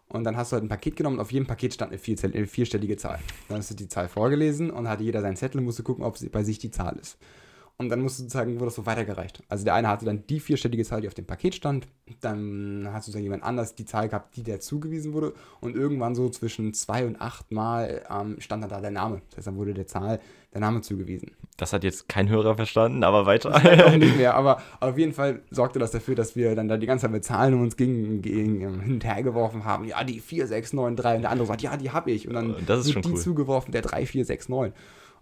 [0.07, 2.33] Und dann hast du halt ein Paket genommen und auf jedem Paket stand eine vierzell-
[2.33, 3.19] äh, vierstellige Zahl.
[3.49, 6.17] Dann hast du die Zahl vorgelesen und hatte jeder seinen Zettel und musste gucken, ob
[6.31, 7.19] bei sich die Zahl ist.
[7.77, 9.43] Und dann musst du sozusagen, wurde das so weitergereicht.
[9.47, 11.87] Also der eine hatte dann die vierstellige Zahl, die auf dem Paket stand.
[12.19, 15.33] Dann hast du dann jemand anders die Zahl gehabt, die der zugewiesen wurde.
[15.61, 19.21] Und irgendwann so zwischen zwei und acht Mal ähm, stand dann da der Name.
[19.29, 20.19] Das heißt, dann wurde der Zahl
[20.53, 21.31] der Name zugewiesen.
[21.57, 23.53] Das hat jetzt kein Hörer verstanden, aber weiter.
[23.55, 26.87] Auch nicht mehr, aber auf jeden Fall sorgte das dafür, dass wir dann da die
[26.87, 29.85] ganze Zeit mit Zahlen um uns gegen, gegen ähm, hin und her geworfen haben.
[29.85, 32.27] Ja, die 4693 und der andere sagt, ja, die habe ich.
[32.27, 33.17] Und dann Das ist wird die cool.
[33.17, 34.73] zugeworfen, der 3469.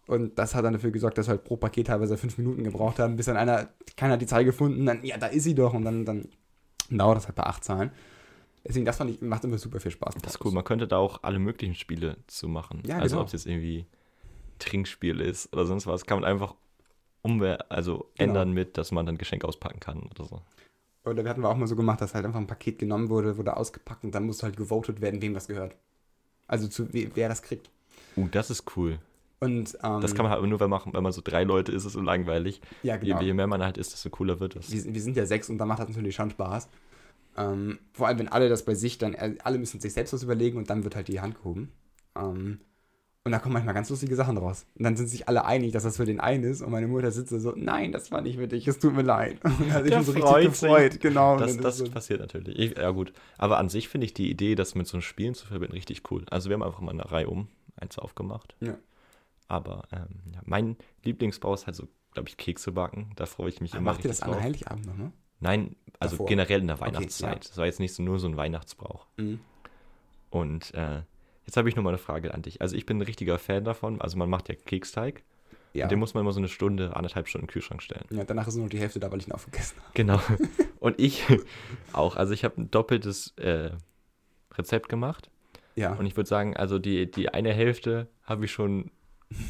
[0.07, 2.97] Und das hat dann dafür gesorgt, dass wir halt pro Paket teilweise fünf Minuten gebraucht
[2.97, 5.75] haben, bis dann einer, keiner hat die Zahl gefunden, dann, ja, da ist sie doch.
[5.75, 6.29] Und dann, dann
[6.89, 7.91] dauert das halt bei acht Zahlen.
[8.67, 10.15] Deswegen, das fand ich, macht immer super viel Spaß.
[10.21, 10.51] Das ist cool.
[10.51, 12.81] Man könnte da auch alle möglichen Spiele zu machen.
[12.87, 13.21] Ja, also genau.
[13.21, 13.85] ob es jetzt irgendwie
[14.59, 16.55] Trinkspiel ist oder sonst was, kann man einfach
[17.21, 18.29] umwer also Genau.
[18.29, 20.41] ändern mit, dass man dann Geschenk auspacken kann oder so.
[21.05, 23.37] Oder wir hatten wir auch mal so gemacht, dass halt einfach ein Paket genommen wurde,
[23.37, 25.75] wurde ausgepackt und dann musste halt gewotet werden, wem das gehört.
[26.47, 27.69] Also zu we- wer das kriegt.
[28.15, 28.99] Uh, das ist cool.
[29.39, 31.83] Und ähm, Das kann man halt aber nur machen, wenn man so drei Leute ist,
[31.83, 32.59] ist es so langweilig.
[32.83, 33.19] ja genau.
[33.21, 34.71] Je, je mehr man halt ist, desto cooler wird es.
[34.71, 36.67] wir, wir sind ja sechs und da macht das natürlich schon Spaß.
[37.37, 40.23] Ähm, vor allem, wenn alle das bei sich dann, äh, alle müssen sich selbst was
[40.23, 41.71] überlegen und dann wird halt die Hand gehoben.
[42.17, 42.59] Ähm,
[43.25, 44.65] Und da kommen manchmal ganz lustige Sachen raus.
[44.75, 46.61] Und dann sind sich alle einig, dass das für den einen ist.
[46.61, 49.39] Und meine Mutter sitzt so, nein, das war nicht für dich, es tut mir leid.
[49.43, 50.69] Und hat sich Der so freut richtig sich.
[50.69, 51.37] gefreut, genau.
[51.37, 52.57] Das, das so, passiert natürlich.
[52.57, 53.11] Ich, ja, gut.
[53.37, 56.09] Aber an sich finde ich die Idee, das mit so einem Spielen zu verbinden, richtig
[56.11, 56.25] cool.
[56.31, 58.55] Also, wir haben einfach mal eine Reihe um, eins aufgemacht.
[58.61, 58.75] Ja.
[59.49, 63.11] Aber ähm, ja, mein Lieblingsbau ist halt so, glaube ich, Kekse backen.
[63.17, 63.81] Da freue ich mich immer.
[63.81, 64.43] macht ihr das richtig an drauf.
[64.43, 65.11] Heiligabend noch, ne?
[65.41, 66.25] Nein, also Davor.
[66.27, 67.33] generell in der Okay, Weihnachtszeit.
[67.45, 67.49] ja.
[67.49, 69.07] Das war jetzt nicht so, nur so ein Weihnachtsbrauch.
[69.17, 69.39] Mhm.
[70.29, 71.01] Und äh,
[71.49, 72.61] jetzt habe ich noch mal eine Frage an dich.
[72.61, 73.99] Also ich bin ein richtiger Fan davon.
[74.01, 75.23] Also man macht ja Keksteig.
[75.73, 75.85] Ja.
[75.85, 78.05] Und den muss man immer so eine Stunde, anderthalb Stunden den Kühlschrank stellen.
[78.11, 79.91] ja, danach ist nur die Hälfte da, weil ich ihn aufgegessen habe.
[79.95, 80.21] Genau.
[80.79, 81.23] Und ich
[81.93, 82.17] auch.
[82.17, 83.71] Also ich habe ein doppeltes äh,
[84.55, 85.31] Rezept gemacht.
[85.75, 85.93] Ja.
[85.93, 88.91] Und ich würde sagen, also die, die eine Hälfte habe ich schon,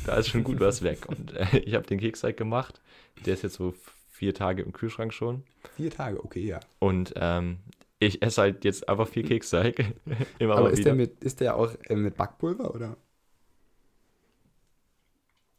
[0.05, 1.05] da ist schon gut was weg.
[1.05, 2.81] Und äh, ich habe den Keksteig gemacht.
[3.25, 3.73] Der ist jetzt so
[4.09, 5.43] vier Tage im Kühlschrank schon.
[5.75, 6.61] Vier Tage, okay, ja.
[6.79, 7.59] Und ähm,
[7.99, 9.93] ich esse halt jetzt einfach viel Keksteig.
[10.39, 10.91] Immer Aber ist wieder.
[10.91, 12.97] der, mit, ist der auch äh, mit Backpulver, oder?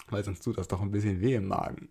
[0.08, 1.88] Weil sonst tut das doch ein bisschen weh im Magen.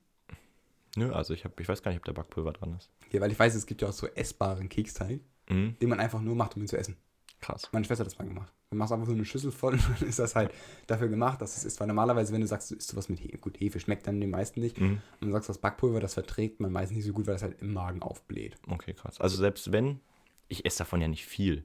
[0.95, 2.89] Nö, also ich, hab, ich weiß gar nicht, ob da Backpulver dran ist.
[3.11, 5.75] Ja, weil ich weiß, es gibt ja auch so essbaren Keksteig, Mhm.
[5.81, 6.95] den man einfach nur macht, um ihn zu essen.
[7.41, 7.69] Krass.
[7.71, 8.53] Meine Schwester hat das mal gemacht.
[8.69, 10.51] Du machst einfach so eine Schüssel voll und dann ist das halt
[10.85, 11.79] dafür gemacht, dass es ist.
[11.79, 14.29] Weil normalerweise, wenn du sagst, du isst sowas mit Hefe, gut, Hefe schmeckt dann den
[14.29, 14.79] meisten nicht.
[14.79, 15.01] Mhm.
[15.21, 17.61] Und du sagst, das Backpulver, das verträgt man meistens nicht so gut, weil das halt
[17.61, 18.57] im Magen aufbläht.
[18.67, 19.19] Okay, krass.
[19.19, 20.01] Also selbst wenn,
[20.49, 21.63] ich esse davon ja nicht viel.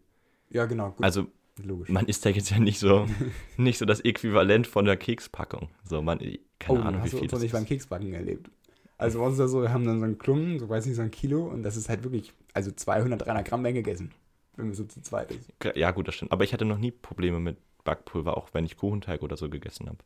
[0.51, 0.91] Ja, genau.
[0.91, 1.05] Gut.
[1.05, 1.27] Also
[1.63, 1.89] logisch.
[1.89, 3.07] man isst ja jetzt ja nicht so,
[3.57, 5.71] nicht so das Äquivalent von der Kekspackung.
[5.85, 6.19] So, man,
[6.59, 7.69] keine oh, Ahnung, wie hast du viel uns das nicht beim ist.
[7.69, 8.51] Keksbacken erlebt.
[8.97, 11.03] Also bei uns das so, wir haben dann so einen Klumpen, so weiß nicht, so
[11.03, 14.13] ein Kilo und das ist halt wirklich, also 200, 300 Gramm Menge gegessen.
[14.57, 15.53] Wenn wir so zu zweit ist.
[15.75, 16.31] Ja, gut, das stimmt.
[16.31, 19.89] Aber ich hatte noch nie Probleme mit Backpulver, auch wenn ich Kuchenteig oder so gegessen
[19.89, 19.99] habe.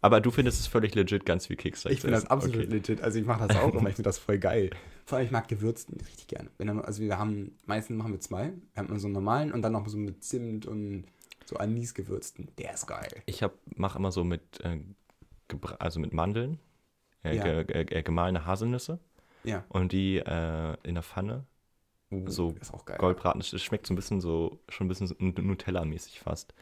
[0.00, 2.66] Aber du findest es völlig legit, ganz viel Keksteig Ich finde das absolut Okay.
[2.66, 3.00] legit.
[3.00, 4.70] Also ich mache das auch immer, ich finde das voll geil.
[5.04, 6.50] Vor allem, ich mag Gewürzen richtig gerne.
[6.58, 8.52] Dann, also wir haben, meistens machen wir zwei.
[8.74, 11.04] Wir haben immer so einen normalen und dann noch so mit Zimt und
[11.44, 12.48] so Anis gewürzten.
[12.58, 13.08] Der ist geil.
[13.26, 13.44] Ich
[13.76, 14.78] mache immer so mit, äh,
[15.78, 16.58] also mit Mandeln,
[17.24, 17.62] äh, Ja.
[17.62, 18.98] ge, ge, äh, gemahlene Haselnüsse
[19.44, 19.64] Ja.
[19.68, 21.44] und die äh, in der Pfanne
[22.10, 22.96] Uh, So ist auch geil.
[22.98, 23.40] Goldbraten.
[23.42, 26.54] Es schmeckt so ein bisschen so, schon ein bisschen Nutella-mäßig fast.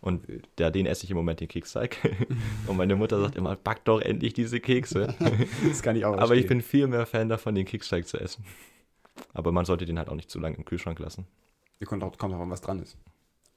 [0.00, 0.26] Und
[0.58, 1.98] der, den esse ich im Moment, den Keksteig.
[2.66, 5.14] Und meine Mutter sagt immer, back doch endlich diese Kekse.
[5.68, 8.44] Das kann ich auch Aber ich bin viel mehr Fan davon, den Keksteig zu essen.
[9.34, 11.26] Aber man sollte den halt auch nicht zu lange im Kühlschrank lassen.
[11.80, 12.96] Ihr kommt auch, kommt auch an, was dran ist.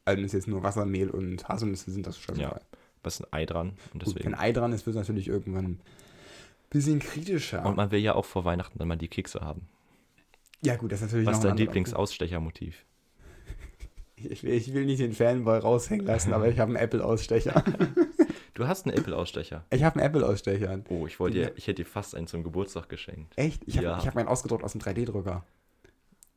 [0.05, 2.59] Also es jetzt nur Wasser, Mehl und Haselnüsse sind, das schon Ja.
[3.03, 3.69] Was ist ein Ei dran.
[3.93, 4.25] Und Gut, deswegen.
[4.25, 5.81] wenn Ei dran ist, wird es natürlich irgendwann ein
[6.69, 7.65] bisschen kritischer.
[7.65, 9.67] Und man will ja auch vor Weihnachten dann mal die Kekse haben.
[10.61, 12.85] ja gut, das ist natürlich Was ist dein Lieblingsausstechermotiv?
[14.29, 17.63] Ich will, ich will nicht den Fanboy raushängen lassen, aber ich habe einen Apple-Ausstecher.
[18.53, 19.63] Du hast einen Apple-Ausstecher.
[19.71, 20.81] Ich habe einen Apple-Ausstecher.
[20.89, 23.31] Oh, ich wollte dir, ich hätte dir fast einen zum Geburtstag geschenkt.
[23.37, 23.63] Echt?
[23.65, 23.97] Ich habe Ja.
[23.97, 25.43] ich hab meinen ausgedruckt aus dem 3D-Drucker.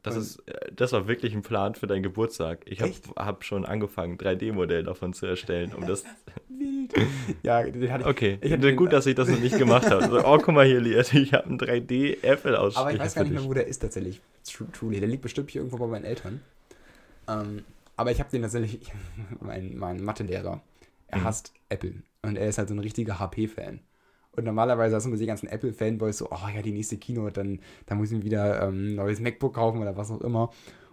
[0.03, 2.61] Das Und- ist, äh, das war wirklich ein Plan für deinen Geburtstag.
[2.67, 5.73] Ich habe hab schon angefangen, 3D-Modell davon zu erstellen.
[5.75, 6.05] Um das,
[6.49, 6.95] Wild.
[7.43, 8.09] Ja, den hatte ich.
[8.11, 10.07] okay, Ich hatte gut, dass ich das noch nicht gemacht habe.
[10.09, 13.33] So, oh, guck mal hier, Liet, ich habe einen 3D-Apple-Ausstecher Aber ich weiß gar nicht
[13.35, 14.21] mehr, wo der ist tatsächlich.
[14.47, 15.01] Tru- Truly.
[15.01, 16.41] Der liegt bestimmt hier irgendwo bei meinen Eltern.
[17.29, 17.65] Ähm,
[17.97, 18.93] aber ich habe den tatsächlich,
[19.41, 20.61] mein, mein Mathelehrer,
[21.09, 21.25] er Mhm.
[21.25, 22.03] hasst Apple.
[22.23, 23.81] Und er ist halt so ein richtiger HP-Fan.
[24.33, 27.61] Und normalerweise hast du immer die ganzen Apple-Fanboys so, oh ja, die nächste Keynote, dann,
[27.87, 30.51] dann muss ich mir wieder ähm, ein neues MacBook kaufen oder was auch immer.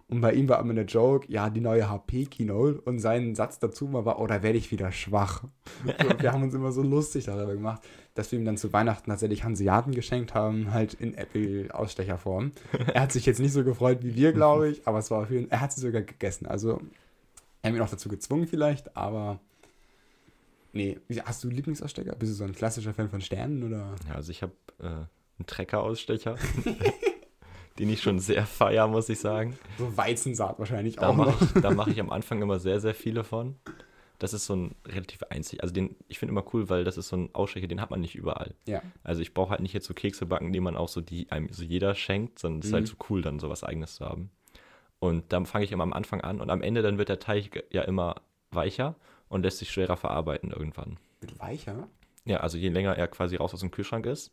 [0.08, 2.82] Und bei ihm war immer eine Joke, ja, die neue HP-Keynote.
[2.82, 5.44] Und sein Satz dazu war, oh, da werde ich wieder schwach.
[5.86, 7.82] Und wir haben uns immer so lustig darüber gemacht,
[8.14, 12.52] dass wir ihm dann zu Weihnachten tatsächlich Hanseaten geschenkt haben, halt in Apple-Ausstecherform.
[12.94, 15.48] Er hat sich jetzt nicht so gefreut wie wir, glaube ich, aber es war jeden
[15.48, 16.46] Fall, er hat sie sogar gegessen.
[16.46, 16.82] Also,
[17.62, 19.40] er hat ihn auch dazu gezwungen vielleicht, aber
[20.74, 21.00] nee.
[21.24, 22.16] Hast du Lieblingsausstecher?
[22.16, 23.96] Bist du so ein klassischer Fan von Sternen oder?
[24.10, 26.36] Ja, also ich habe äh, einen Trecker-Ausstecher,
[27.80, 29.58] den ich schon sehr feier, muss ich sagen.
[29.78, 31.28] So Weizensaat wahrscheinlich Da auch noch.
[31.40, 33.56] mache ich, da mach ich am Anfang immer sehr, sehr viele von.
[34.22, 35.62] Das ist so ein relativ einzig.
[35.64, 38.02] Also den, ich finde immer cool, weil das ist so ein Ausstecher, den hat man
[38.02, 38.54] nicht überall.
[38.68, 38.82] Ja.
[39.04, 41.50] Also ich brauche halt nicht jetzt so Kekse backen, die man auch so, die einem
[41.52, 42.76] so jeder schenkt, sondern es ist Mhm.
[42.76, 44.30] halt so cool, dann sowas eigenes zu haben.
[45.00, 47.64] Und dann fange ich immer am Anfang an und am Ende dann wird der Teig
[47.72, 48.16] ja immer
[48.52, 48.96] weicher
[49.28, 50.98] und lässt sich schwerer verarbeiten irgendwann.
[51.22, 51.88] Mit weicher?
[52.26, 54.32] Ja, also je länger er quasi raus aus dem Kühlschrank ist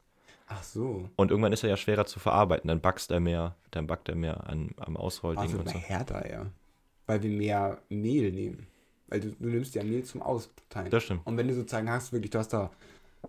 [0.49, 1.09] Ach so.
[1.17, 4.15] und irgendwann ist er ja schwerer zu verarbeiten, dann backst er mehr, dann backt er
[4.17, 5.79] mehr an, am Ausrollding Also und so.
[5.79, 6.47] härter, ja.
[7.07, 8.67] Weil wir mehr Mehl nehmen.
[9.09, 10.91] Weil du, du nimmst ja Mehl zum Austeilen.
[10.91, 11.27] Das stimmt.
[11.27, 12.71] Und wenn du sozusagen hast, wirklich, du hast da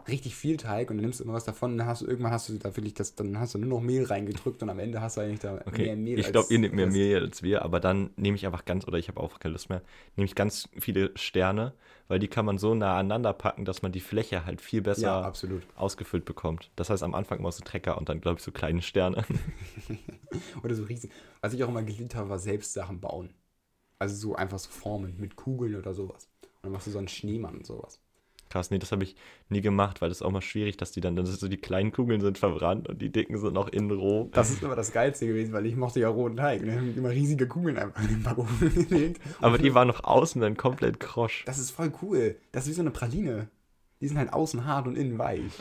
[0.08, 2.58] richtig viel Teig und du nimmst immer was davon, dann hast du irgendwann hast du
[2.58, 5.22] da wirklich das, dann hast du nur noch Mehl reingedrückt und am Ende hast du
[5.22, 6.20] eigentlich da Okay, mehr Mehl.
[6.20, 6.88] ich glaube, ihr nehmt mehr.
[6.88, 9.70] Mehl als wir, aber dann nehme ich einfach ganz, oder ich habe auch keine Lust
[9.70, 9.82] mehr,
[10.16, 11.74] nehme ich ganz viele Sterne,
[12.08, 15.02] weil die kann man so nah aneinander packen, dass man die Fläche halt viel besser
[15.02, 15.64] Ja, absolut.
[15.76, 16.72] ausgefüllt bekommt.
[16.76, 19.26] Das heißt am Anfang immer so Trecker und dann, glaube ich, so kleine Sterne.
[20.64, 21.12] Oder so riesen.
[21.42, 23.34] Was ich auch immer geliebt habe, war selbst Sachen bauen.
[24.00, 26.30] Also so einfach so Formen mit Kugeln oder sowas.
[26.42, 28.00] Und dann machst du so einen Schneemann und sowas.
[28.50, 29.16] Krass, nee, das habe ich
[29.50, 31.92] nie gemacht, weil das ist auch mal schwierig, dass die dann, dann so die kleinen
[31.92, 34.30] Kugeln sind verbrannt und die dicken sind noch innen roh.
[34.34, 36.62] Das ist immer das Geilste gewesen, weil ich mochte ja roten Teig.
[36.62, 39.22] Und dann haben immer riesige Kugeln einfach in den Backofen gelegt.
[39.40, 41.44] Aber die waren noch außen dann komplett krosch.
[41.46, 42.38] Das ist voll cool.
[42.52, 43.50] Das ist wie so eine Praline.
[44.02, 45.52] Die sind halt außen hart und innen weich.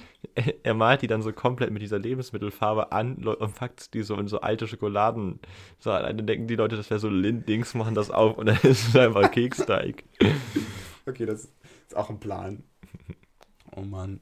[0.62, 4.28] Er malt die dann so komplett mit dieser Lebensmittelfarbe an und packt die so in
[4.28, 5.40] so alte Schokoladen.
[5.80, 8.88] So, dann denken die Leute, das wäre so Lind-Dings, machen das auf und dann ist
[8.88, 10.04] es einfach Keksteig.
[11.06, 11.48] Okay, das
[11.86, 12.62] ist auch ein Plan.
[13.74, 14.20] Oh Mann.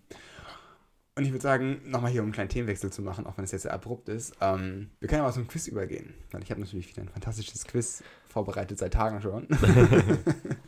[1.16, 3.52] Und ich würde sagen, nochmal hier, um einen kleinen Themenwechsel zu machen, auch wenn es
[3.52, 6.12] jetzt sehr abrupt ist, ähm, wir können ja mal zum Quiz übergehen.
[6.31, 9.48] Weil ich habe natürlich wieder ein fantastisches Quiz vorbereitet, seit Tagen schon.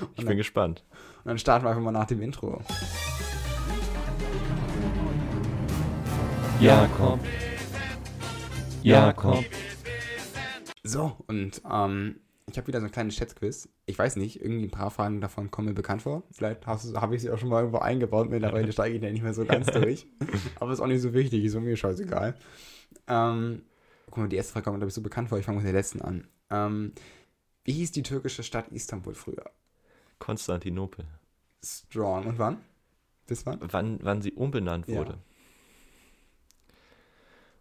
[0.00, 0.84] Und Ich bin gespannt.
[1.24, 2.60] dann starten wir einfach mal nach dem Intro.
[6.60, 7.20] Ja, komm.
[8.82, 9.44] Ja, komm.
[10.82, 13.68] So, und ähm, ich habe wieder so ein kleines Schätzquiz.
[13.86, 16.22] Ich weiß nicht, irgendwie ein paar Fragen davon kommen mir bekannt vor.
[16.32, 18.28] Vielleicht habe ich sie auch schon mal irgendwo eingebaut.
[18.30, 20.06] Mittlerweile steige ich da nicht mehr so ganz durch.
[20.60, 22.34] Aber ist auch nicht so wichtig, ist mir scheißegal.
[23.06, 23.62] Ähm,
[24.06, 25.38] guck mal, die erste Frage kommt mir, glaube ich, so bekannt vor.
[25.38, 26.26] Ich fange mit der letzten an.
[26.50, 26.92] Ähm,
[27.64, 29.44] wie hieß die türkische Stadt Istanbul früher?
[30.20, 31.04] Konstantinopel.
[31.64, 32.26] Strong.
[32.26, 32.58] Und wann?
[33.26, 33.58] Bis wann?
[33.60, 34.98] Wann, wann sie umbenannt Ja.
[34.98, 35.18] wurde.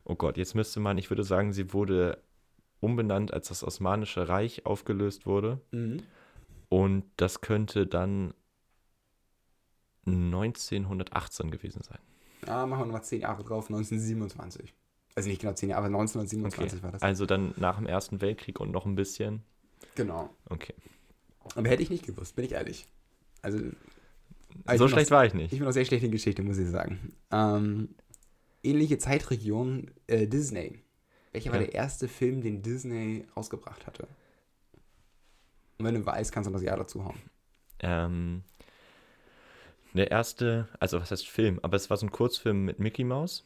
[0.04, 2.22] Oh Gott, jetzt müsste man, ich würde sagen, sie wurde
[2.80, 5.60] umbenannt, als das Osmanische Reich aufgelöst wurde.
[5.72, 6.04] Mhm.
[6.70, 8.34] Und das könnte dann
[10.06, 12.00] 1918 gewesen sein.
[12.48, 14.74] Ah, machen wir nochmal 10 Jahre drauf, 1927.
[15.16, 17.02] Also nicht genau 10 Jahre, aber 1927 war das.
[17.02, 19.44] Also dann nach dem Ersten Weltkrieg und noch ein bisschen.
[19.96, 20.30] Genau.
[20.50, 20.74] Okay.
[21.56, 22.86] Aber hätte ich nicht gewusst, bin ich ehrlich.
[23.42, 23.58] Also.
[23.60, 25.52] ich so schlecht noch, war ich nicht.
[25.54, 27.14] Ich bin auch sehr schlecht in Geschichte, muss ich sagen.
[27.32, 27.90] Ähm,
[28.64, 30.84] ähnliche Zeitregion äh, Disney.
[31.32, 31.66] Welcher war Ja.
[31.66, 34.08] der erste Film, den Disney rausgebracht hatte?
[35.78, 37.20] Und wenn du weißt, kannst du das Jahr dazu hauen.
[37.80, 38.44] Ähm,
[39.94, 43.46] der erste, also was heißt Film, aber es war so ein Kurzfilm mit Mickey Mouse.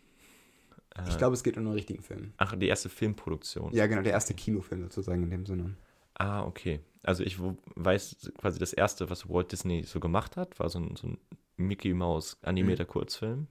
[0.95, 2.33] Äh, Ich glaube, es geht um einen richtigen Film.
[2.37, 3.71] Ach, die erste Filmproduktion.
[3.73, 5.75] Ja, genau, der erste Kinofilm sozusagen in dem Sinne.
[6.15, 6.79] Ah, okay.
[7.03, 10.95] Also ich weiß quasi das erste, was Walt Disney so gemacht hat, war so ein,
[10.95, 11.17] so ein
[11.57, 13.47] Mickey Mouse animierter Kurzfilm.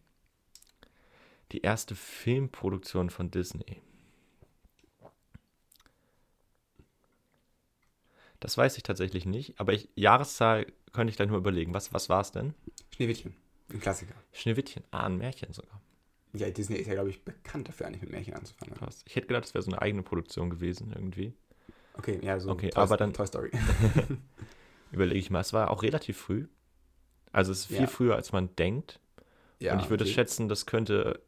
[1.53, 3.83] Die erste Filmproduktion von Disney.
[8.41, 11.75] Das weiß ich tatsächlich nicht, aber ich, Jahreszahl könnte ich dann nur überlegen.
[11.75, 12.55] Was, was war es denn?
[12.95, 13.37] Schneewittchen,
[13.69, 14.15] ein Klassiker.
[14.33, 14.83] Schneewittchen.
[14.91, 15.81] Ah, ein Märchen sogar.
[16.33, 18.75] Ja, Disney ist ja, glaube ich, bekannt dafür, eigentlich mit Märchen anzufangen.
[18.75, 19.05] Krass.
[19.07, 21.35] Ich hätte gedacht, das wäre so eine eigene Produktion gewesen irgendwie.
[21.95, 23.51] Okay, ja, so Okay, Toy, aber dann- Toy Story.
[24.93, 26.47] Überlege ich mal, es war auch relativ früh.
[27.33, 27.87] Also es ist viel Ja.
[27.87, 28.99] früher, als man denkt.
[29.59, 30.13] ja, Und ich würde okay.
[30.13, 31.23] schätzen, das könnte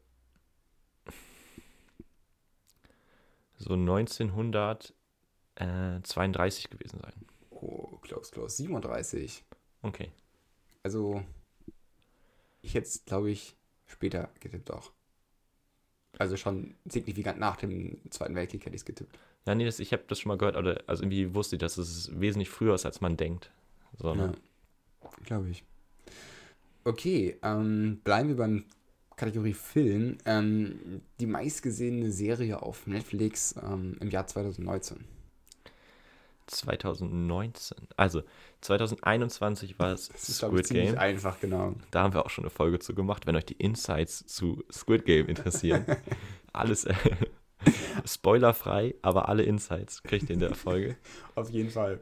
[3.57, 7.13] so 1932 gewesen sein.
[7.49, 8.55] Oh, close, close.
[8.57, 9.43] 37.
[9.81, 10.11] Okay.
[10.83, 11.23] Also,
[12.61, 13.55] ich hätte es, glaube ich,
[13.87, 14.91] später getippt auch.
[16.17, 19.17] Also schon signifikant nach dem Zweiten Weltkrieg hätte ich es getippt.
[19.47, 21.77] Ja, nee, das, ich habe das schon mal gehört, oder, also irgendwie wusste ich, dass
[21.77, 23.51] es wesentlich früher ist, als man denkt.
[23.97, 24.33] So, Ja, ne?
[25.25, 25.63] glaube ich.
[26.83, 28.65] Okay, ähm, bleiben wir beim
[29.15, 30.17] Kategorie Film.
[30.25, 35.05] Ähm, die meistgesehene Serie auf Netflix ähm, im Jahr 2019.
[36.47, 37.87] 2019.
[37.97, 38.21] Also
[38.61, 40.97] 2021 war es Das ist, ich, Squid ziemlich Game.
[40.97, 41.75] einfach, genau.
[41.91, 45.05] Da haben wir auch schon eine Folge zu gemacht, wenn euch die Insights zu Squid
[45.05, 45.85] Game interessieren.
[46.53, 46.85] Alles
[48.05, 50.95] spoilerfrei, aber alle Insights kriegt ihr in der Folge.
[51.35, 52.01] Auf jeden Fall.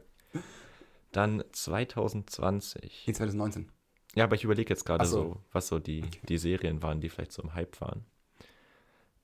[1.12, 3.04] Dann 2020.
[3.06, 3.68] Nee, 2019.
[4.14, 5.16] Ja, aber ich überlege jetzt gerade so.
[5.16, 8.04] so, was so die, die Serien waren, die vielleicht so im Hype waren.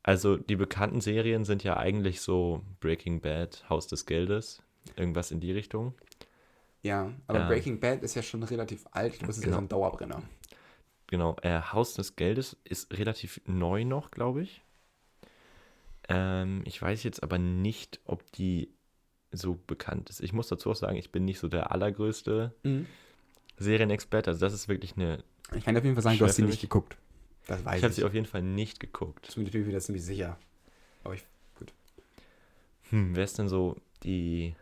[0.03, 4.63] Also die bekannten Serien sind ja eigentlich so Breaking Bad, Haus des Geldes,
[4.97, 5.95] irgendwas in die Richtung.
[6.83, 7.47] Ja, aber Ja.
[7.49, 9.13] Breaking Bad ist ja schon relativ alt.
[9.13, 9.59] Ich glaube, es ist ja Genau.
[9.59, 10.23] so ein Dauerbrenner.
[11.09, 14.63] Genau, äh, Haus des Geldes ist relativ neu noch, glaube ich.
[16.11, 18.69] Ähm, ich weiß jetzt aber nicht, ob die
[19.33, 20.21] so bekannt ist.
[20.21, 22.55] Ich muss dazu auch sagen, ich bin nicht so der allergrößte
[23.59, 24.31] Serienexperte.
[24.31, 25.23] Also das ist wirklich eine...
[25.55, 26.97] Ich kann auf jeden Fall sagen, du hast sie nicht geguckt.
[27.47, 27.85] Das weiß Ich ich.
[27.85, 29.27] habe sie auf jeden Fall nicht geguckt.
[29.29, 30.39] Das bin ich mir wieder ziemlich sicher.
[31.05, 31.25] Aber ich,
[32.91, 34.55] Hm, wer ist denn so die.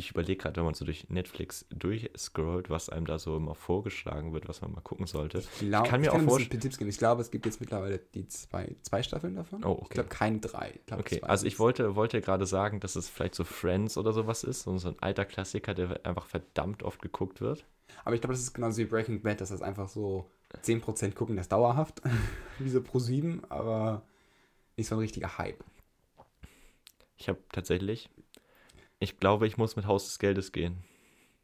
[0.00, 4.32] Ich überlege gerade, wenn man so durch Netflix durchscrollt, was einem da so immer vorgeschlagen
[4.32, 5.40] wird, was man mal gucken sollte.
[5.40, 6.88] ich, glaub, kann mir auch ein bisschen vorst- Tipps geben.
[6.88, 9.62] Ich glaube, es gibt jetzt mittlerweile die zwei, zwei Staffeln davon.
[9.62, 9.94] Oh, Ich okay.
[9.94, 10.72] glaube, keine drei.
[10.76, 14.14] Ich glaub, Okay, also ich wollte, wollte gerade sagen, dass es vielleicht so Friends oder
[14.14, 17.66] sowas ist, so so ein alter Klassiker, der einfach verdammt oft geguckt wird.
[18.04, 20.30] Aber ich glaube, das ist genauso wie Breaking Bad, dass das einfach so
[20.64, 22.00] 10% gucken, das dauerhaft.
[22.58, 24.02] wie so Pro 7, aber
[24.78, 25.62] nicht so ein richtiger Hype.
[27.18, 28.08] Ich habe tatsächlich,
[29.00, 30.78] ich glaube, ich muss mit Haus des Geldes gehen.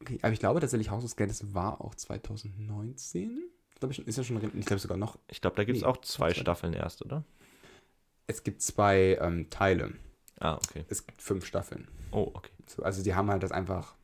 [0.01, 3.43] Okay, aber ich glaube tatsächlich, Haus des Geldes war auch 2019.
[3.81, 5.19] Glaube ich, ist ja schon, ich glaube sogar noch.
[5.29, 6.33] Ich glaube, da gibt es Nee, auch zwei.
[6.33, 7.25] Staffeln erst, oder?
[8.27, 9.95] Es gibt zwei ähm, Teile.
[10.39, 10.85] Ah, okay.
[10.89, 11.89] Es gibt fünf Staffeln.
[12.11, 12.51] Oh, okay.
[12.67, 13.95] So, also die haben halt das einfach.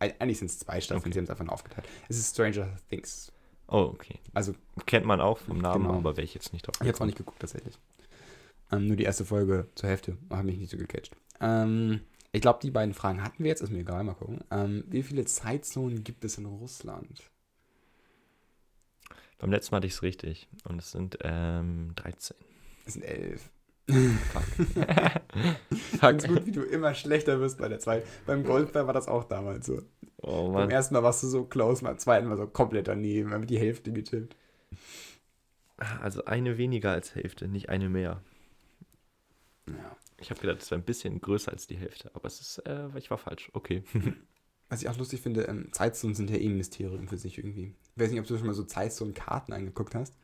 [0.00, 1.12] eig- Eigentlich sind es zwei Staffeln, Okay.
[1.12, 1.86] sie haben es einfach nur aufgeteilt.
[2.08, 3.32] Es ist Stranger Things.
[3.68, 4.18] Oh, okay.
[4.34, 4.54] Also
[4.86, 5.96] Kennt man auch vom Namen, Genau.
[5.98, 7.78] aber wäre ich jetzt nicht drauf Ich habe auch nicht geguckt, tatsächlich.
[8.72, 11.16] Ähm, nur die erste Folge zur Hälfte hat mich nicht so gecatcht.
[11.40, 12.00] Ähm,
[12.34, 14.40] ich glaube, die beiden Fragen hatten wir jetzt, ist mir egal, mal gucken.
[14.50, 17.30] Ähm, wie viele Zeitzonen gibt es in Russland?
[19.38, 20.48] Beim letzten Mal hatte ich es richtig.
[20.64, 22.36] Und es sind ähm, 13.
[22.86, 23.50] Es sind elf.
[23.88, 24.42] Fuck.
[26.00, 28.08] Ganz gut, wie du immer schlechter wirst bei der zweiten.
[28.26, 29.82] Beim Golfball war das auch damals so.
[30.22, 30.70] Oh Beim Mann.
[30.70, 33.92] ersten Mal warst du so close, beim zweiten war so komplett daneben, haben die Hälfte
[33.92, 34.36] getippt.
[36.00, 38.22] Also eine weniger als Hälfte, nicht eine mehr.
[39.68, 39.96] Ja.
[40.18, 42.88] Ich habe gedacht, es wäre ein bisschen größer als die Hälfte, aber es ist, äh,
[42.96, 43.50] ich war falsch.
[43.52, 43.82] Okay.
[44.68, 47.74] Was ich auch lustig finde, ähm, Zeitzonen sind ja eh ein Mysterium für sich irgendwie.
[47.94, 50.14] Ich weiß nicht, ob du schon mal so Zeitzonen-Karten angeguckt hast.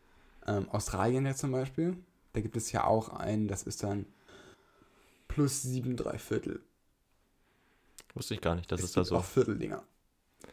[0.47, 1.97] Ähm, Australien ja zum Beispiel,
[2.33, 4.07] da gibt es ja auch einen, das ist dann
[5.29, 6.61] plus sieben, drei Viertel.
[8.15, 9.17] Wusste ich gar nicht, dass es es da gibt so.
[9.17, 9.83] auch Vierteldinger.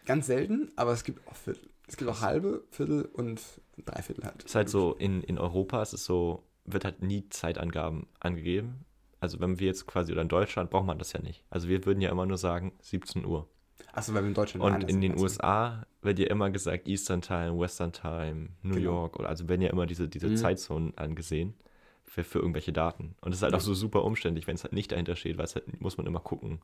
[0.05, 1.69] Ganz selten, aber es gibt auch Viertel.
[1.87, 3.41] Es gibt auch halbe, Viertel und
[3.85, 4.43] Dreiviertel halt.
[4.43, 8.85] ist halt so, in, in Europa ist es so, wird halt nie Zeitangaben angegeben.
[9.19, 11.43] Also wenn wir jetzt quasi, oder in Deutschland braucht man das ja nicht.
[11.49, 13.47] Also wir würden ja immer nur sagen 17 Uhr.
[13.93, 15.21] Achso, weil wir in Deutschland Und in den du?
[15.21, 18.91] USA wird ja immer gesagt Eastern Time, Western Time, New Genau.
[18.91, 19.19] York.
[19.19, 20.35] Oder also werden ja immer diese, diese Mhm.
[20.35, 21.55] Zeitzonen angesehen
[22.03, 23.15] für, für irgendwelche Daten.
[23.21, 23.57] Und es ist halt Ja.
[23.57, 26.05] auch so super umständlich, wenn es halt nicht dahinter steht, weil es halt muss man
[26.05, 26.59] immer gucken,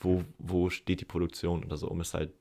[0.00, 2.32] wo, wo steht die Produktion oder so, um es halt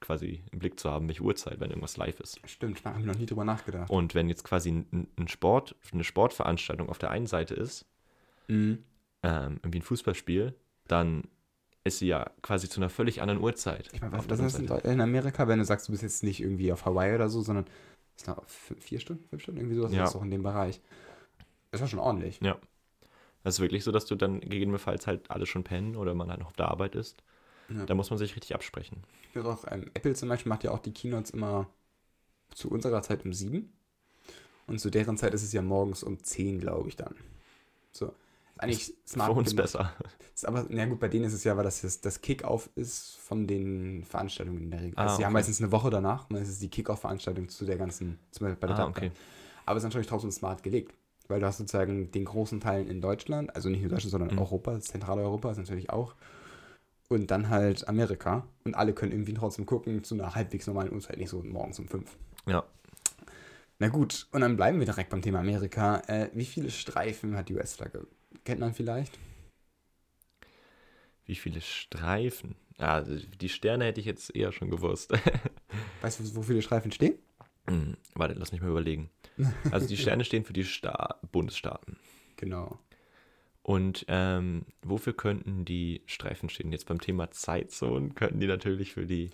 [0.00, 2.40] quasi im Blick zu haben, welche Uhrzeit, wenn irgendwas live ist.
[2.48, 3.88] Stimmt, da haben wir noch nie drüber nachgedacht.
[3.90, 7.86] Und wenn jetzt quasi ein, ein Sport, eine Sportveranstaltung auf der einen Seite ist,
[8.48, 8.84] Mhm.
[9.24, 10.54] Ähm, irgendwie ein Fußballspiel,
[10.86, 11.24] dann
[11.84, 13.90] ist sie ja quasi zu einer völlig anderen Uhrzeit.
[13.92, 16.72] Ich meine, was, was ist in, Amerika, wenn du sagst, du bist jetzt nicht irgendwie
[16.72, 17.66] auf Hawaii oder so, sondern
[18.16, 20.04] ist noch vier Stunden, fünf Stunden, irgendwie sowas Ja.
[20.04, 20.80] ist doch in dem Bereich.
[21.70, 22.40] Das war schon ordentlich.
[22.40, 22.56] Ja.
[23.42, 26.40] Das ist wirklich so, dass du dann gegebenenfalls halt alle schon pennen oder man halt
[26.40, 27.22] noch auf der Arbeit ist.
[27.68, 27.84] Ja.
[27.84, 29.02] Da muss man sich richtig absprechen.
[29.36, 31.66] Auch, ähm, Apple zum Beispiel macht ja auch die Keynotes immer
[32.54, 33.72] zu unserer Zeit um sieben.
[34.66, 37.14] Und zu deren Zeit ist es ja morgens um zehn, glaube ich, dann.
[37.90, 38.14] So.
[38.58, 39.32] Eigentlich smart.
[39.32, 39.64] Für uns gemacht.
[39.64, 39.92] besser.
[40.34, 43.16] Ist aber, na gut, bei denen ist es ja, weil das das, das Kick-Off ist
[43.16, 44.94] von den Veranstaltungen in der Regel.
[44.96, 45.40] Ah, also, sie haben okay.
[45.40, 48.60] meistens eine Woche danach, und dann ist es die Kick-Off-Veranstaltung zu der ganzen, zum Beispiel
[48.60, 49.10] bei der Ah, okay.
[49.66, 50.94] Aber es ist natürlich trotzdem smart gelegt.
[51.26, 54.40] Weil du hast sozusagen den großen Teilen in Deutschland, also nicht nur Deutschland, sondern Mhm.
[54.40, 56.14] Europa, Zentraleuropa ist natürlich auch.
[57.08, 58.46] Und dann halt Amerika.
[58.64, 61.88] Und alle können irgendwie trotzdem gucken zu einer halbwegs normalen Uhrzeit, nicht so morgens um
[61.88, 62.14] fünf.
[62.46, 62.62] Ja.
[63.78, 66.02] Na gut, und dann bleiben wir direkt beim Thema Amerika.
[66.08, 68.06] Äh, wie viele Streifen hat die US-Flagge?
[68.44, 69.18] Kennt man vielleicht?
[71.26, 72.56] Wie viele Streifen?
[72.78, 75.12] Ja, also die Sterne hätte ich jetzt eher schon gewusst.
[76.02, 77.18] Weißt du, wo viele Streifen stehen?
[77.68, 79.10] Hm, Warte, lass mich mal überlegen.
[79.70, 81.96] Also die Sterne stehen für die Sta Bundesstaaten.
[82.36, 82.78] Genau.
[83.62, 86.70] Und ähm, wofür könnten die Streifen stehen?
[86.70, 89.30] Jetzt beim Thema Zeitzonen könnten die natürlich für die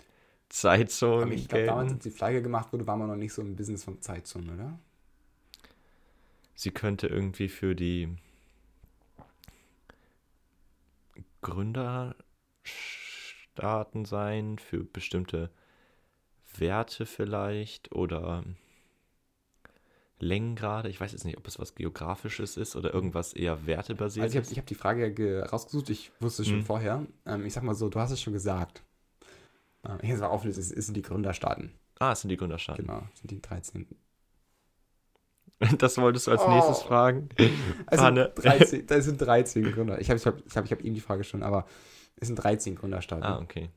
[0.48, 3.42] Zeitzonen Aber ich glaube, damals, als die Flagge gemacht wurde, waren wir noch nicht so
[3.42, 4.78] im Business von Zeitzonen, oder?
[6.54, 8.08] Sie könnte irgendwie für die
[11.42, 15.50] Gründerstaaten sein, für bestimmte
[16.56, 18.44] Werte vielleicht oder
[20.18, 20.88] Längengrade.
[20.90, 24.46] Ich weiß jetzt nicht, ob es was Geografisches ist oder irgendwas eher wertebasiert Also ich
[24.46, 26.64] habe hab die Frage ge- rausgesucht, ich wusste es schon Mhm.
[26.64, 27.06] vorher.
[27.24, 28.82] Ähm, ich sag mal so, du hast es schon gesagt.
[29.82, 31.72] Äh, ich jetzt mal auflösen, es sind die Gründerstaaten.
[31.98, 32.86] Ah, es sind die Gründerstaaten.
[32.86, 33.86] Genau, es sind die 13.
[35.78, 36.50] Das wolltest du als Oh.
[36.50, 37.28] nächstes fragen.
[37.86, 38.32] Also Pfanne.
[38.34, 40.00] 13, das sind 13 Gründer.
[40.00, 41.66] Ich habe ich hab, ich hab, ich hab eben die Frage schon, aber
[42.16, 43.24] es sind 13 Gründerstaaten.
[43.24, 43.68] Ah, okay.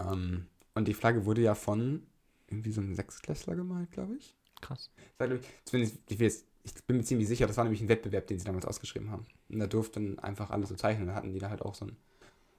[0.00, 2.06] Ähm, und die Flagge wurde ja von
[2.48, 4.36] irgendwie so einem Sechsklässler gemalt, glaube ich.
[4.60, 4.90] Krass.
[5.64, 8.44] Zumindest, ich, weiß, ich bin mir ziemlich sicher, das war nämlich ein Wettbewerb, den sie
[8.44, 9.26] damals ausgeschrieben haben.
[9.48, 11.08] Und da durften einfach alle so zeichnen.
[11.08, 11.96] Da hatten die da halt auch so ein,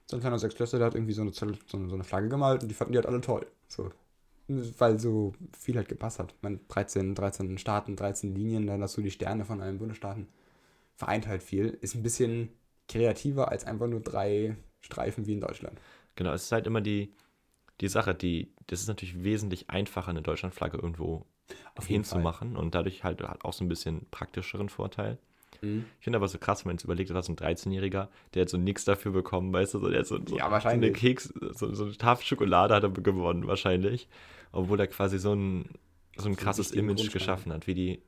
[0.06, 2.62] so ein kleiner Sechsklässler, der hat irgendwie so eine, so, eine, so eine Flagge gemalt
[2.62, 3.46] und die fanden die halt alle toll.
[3.68, 3.90] So.
[4.78, 6.32] Weil so viel halt gepasst hat.
[6.32, 10.26] Ich meine, 13, 13 Staaten, 13 Linien, dann hast du die Sterne von allen Bundesstaaten.
[10.96, 11.78] Vereint halt viel.
[11.80, 12.48] Ist ein bisschen
[12.88, 15.80] kreativer als einfach nur drei Streifen wie in Deutschland.
[16.16, 17.12] Genau, es ist halt immer die,
[17.80, 21.24] die Sache, die, das ist natürlich wesentlich einfacher, eine Deutschlandflagge irgendwo
[21.86, 25.18] hinzumachen und dadurch halt, halt auch so ein bisschen praktischeren Vorteil.
[25.62, 25.84] Mhm.
[25.98, 28.48] Ich finde aber so krass, wenn man jetzt überlegt, war so ein 13-Jähriger, der hat
[28.48, 30.90] so nichts dafür bekommen, weißt du, so, der hat so, so, Ja, so wahrscheinlich.
[30.90, 34.08] eine Keks, so, so eine Tafel Schokolade hat er gewonnen, wahrscheinlich.
[34.52, 35.70] Obwohl er quasi so ein,
[36.16, 38.02] so ein krasses Image geschaffen hat, wie die,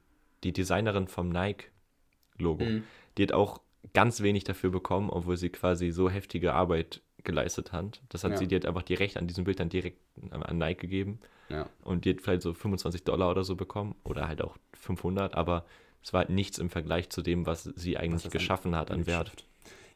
[0.45, 2.65] die Designerin vom Nike-Logo.
[2.65, 2.85] Mhm.
[3.19, 3.61] Die hat auch
[3.95, 8.01] ganz wenig dafür bekommen, obwohl sie quasi so heftige Arbeit geleistet hat.
[8.09, 8.37] Das hat Ja.
[8.39, 9.99] sie, die hat einfach die Rechte an diesem Bild dann direkt
[10.31, 11.21] an Nike gegeben.
[11.49, 11.69] Ja.
[11.85, 15.65] Und die hat vielleicht so 25 Dollar oder so bekommen oder halt auch 500, aber
[16.03, 19.07] es war halt nichts im Vergleich zu dem, was sie eigentlich an- geschaffen hat an
[19.07, 19.45] Wert.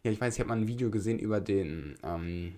[0.05, 2.55] Ja, ich weiß, ich habe mal ein Video gesehen über den ähm,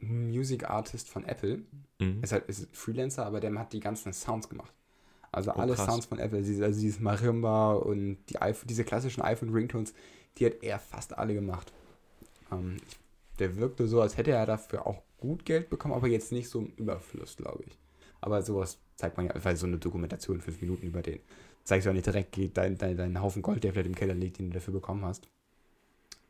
[0.00, 1.62] Music Artist von Apple.
[1.98, 2.22] Mhm.
[2.22, 4.72] Ist halt ist ein Freelancer, aber der hat die ganzen Sounds gemacht.
[5.32, 5.86] Also Oh, alle krass.
[5.86, 9.92] Sounds von Apple, also dieses Marimba und die iPhone, diese klassischen iPhone-Ringtones,
[10.38, 11.72] die hat er fast alle gemacht.
[12.50, 12.78] Ähm,
[13.38, 16.60] der wirkte so, als hätte er dafür auch gut Geld bekommen, aber jetzt nicht so
[16.60, 17.78] im Überfluss, glaube ich.
[18.20, 21.20] Aber sowas zeigt man ja, weil so eine Dokumentation, fünf Minuten über den,
[21.64, 24.38] zeigst du ja nicht direkt deinen dein, dein Haufen Gold, der vielleicht im Keller liegt,
[24.38, 25.28] den du dafür bekommen hast.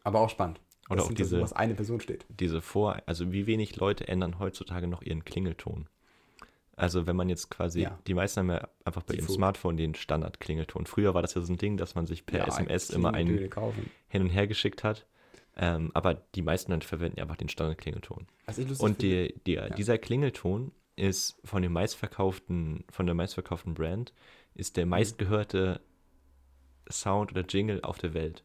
[0.04, 0.60] Aber auch spannend.
[0.88, 2.24] Oder dass auch diese- sowas eine Person steht.
[2.28, 5.88] Diese Vor, also wie wenig Leute ändern heutzutage noch ihren Klingelton.
[6.76, 7.98] Also wenn man jetzt quasi, Ja.
[8.06, 9.36] die meisten haben ja einfach bei ihrem Default.
[9.36, 10.86] Smartphone den Standard-Klingelton.
[10.86, 13.50] Früher war das ja so ein Ding, dass man sich per Ja, SMS immer einen
[14.08, 15.04] hin und her geschickt hat.
[15.60, 18.28] Ähm, aber die meisten dann verwenden einfach den Standard-Klingelton.
[18.46, 24.12] Was Und die, die, dieser Klingelton ist von dem meistverkauften, von der meistverkauften Brand,
[24.54, 24.76] ist Mhm.
[24.76, 25.80] der meistgehörte
[26.90, 28.44] Sound oder Jingle auf der Welt.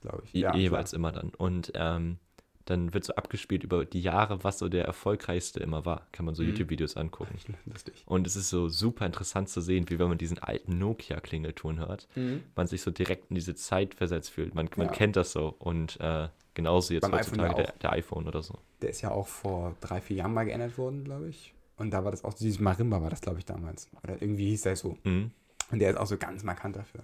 [0.00, 0.32] Glaube ich.
[0.32, 0.98] Ja, jeweils klar.
[0.98, 1.30] immer dann.
[1.30, 2.18] Und ähm,
[2.64, 6.06] dann wird so abgespielt über die Jahre, was so der erfolgreichste immer war.
[6.12, 6.50] Kann man so Mhm.
[6.50, 7.34] YouTube-Videos angucken.
[7.66, 8.02] Lustig.
[8.06, 12.06] Und es ist so super interessant zu sehen, wie wenn man diesen alten Nokia-Klingelton hört,
[12.54, 14.54] man sich so direkt in diese Zeit versetzt fühlt.
[14.54, 14.92] Man, man Ja.
[14.92, 15.56] kennt das so.
[15.58, 17.78] Und äh, genauso jetzt Beim iPhone heutzutage der, auch.
[17.78, 18.54] der iPhone oder so.
[18.80, 21.52] Der ist ja auch vor drei, vier Jahren mal geändert worden, glaube ich.
[21.78, 23.88] Und da war das auch, dieses Marimba war das, glaube ich, damals.
[24.04, 24.96] Oder irgendwie hieß der so.
[25.02, 25.32] Mhm.
[25.72, 27.02] Und der ist auch so ganz markant dafür.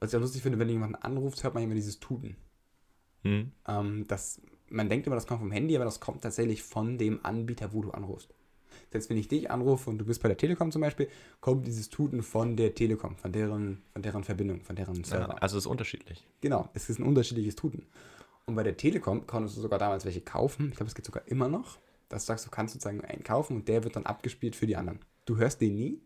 [0.00, 2.36] Was ich auch lustig finde, wenn du jemanden anrufst, hört man immer dieses Tuten.
[3.24, 3.52] Mhm.
[3.66, 7.24] Ähm, das, man denkt immer, das kommt vom Handy, aber das kommt tatsächlich von dem
[7.24, 8.32] Anbieter, wo du anrufst.
[8.90, 11.08] Selbst wenn ich dich anrufe und du bist bei der Telekom zum Beispiel,
[11.40, 15.42] kommt dieses Tuten von der Telekom, von deren, von deren Verbindung, von deren Ja, Server.
[15.42, 16.26] also es ist unterschiedlich.
[16.40, 17.86] Genau, es ist ein unterschiedliches Tuten.
[18.46, 20.68] Und bei der Telekom konntest du sogar damals welche kaufen.
[20.70, 21.78] Ich glaube, es geht sogar immer noch.
[22.08, 24.76] Dass du sagst, du kannst sozusagen einen kaufen und der wird dann abgespielt für die
[24.76, 25.00] anderen.
[25.26, 26.00] Du hörst den nie,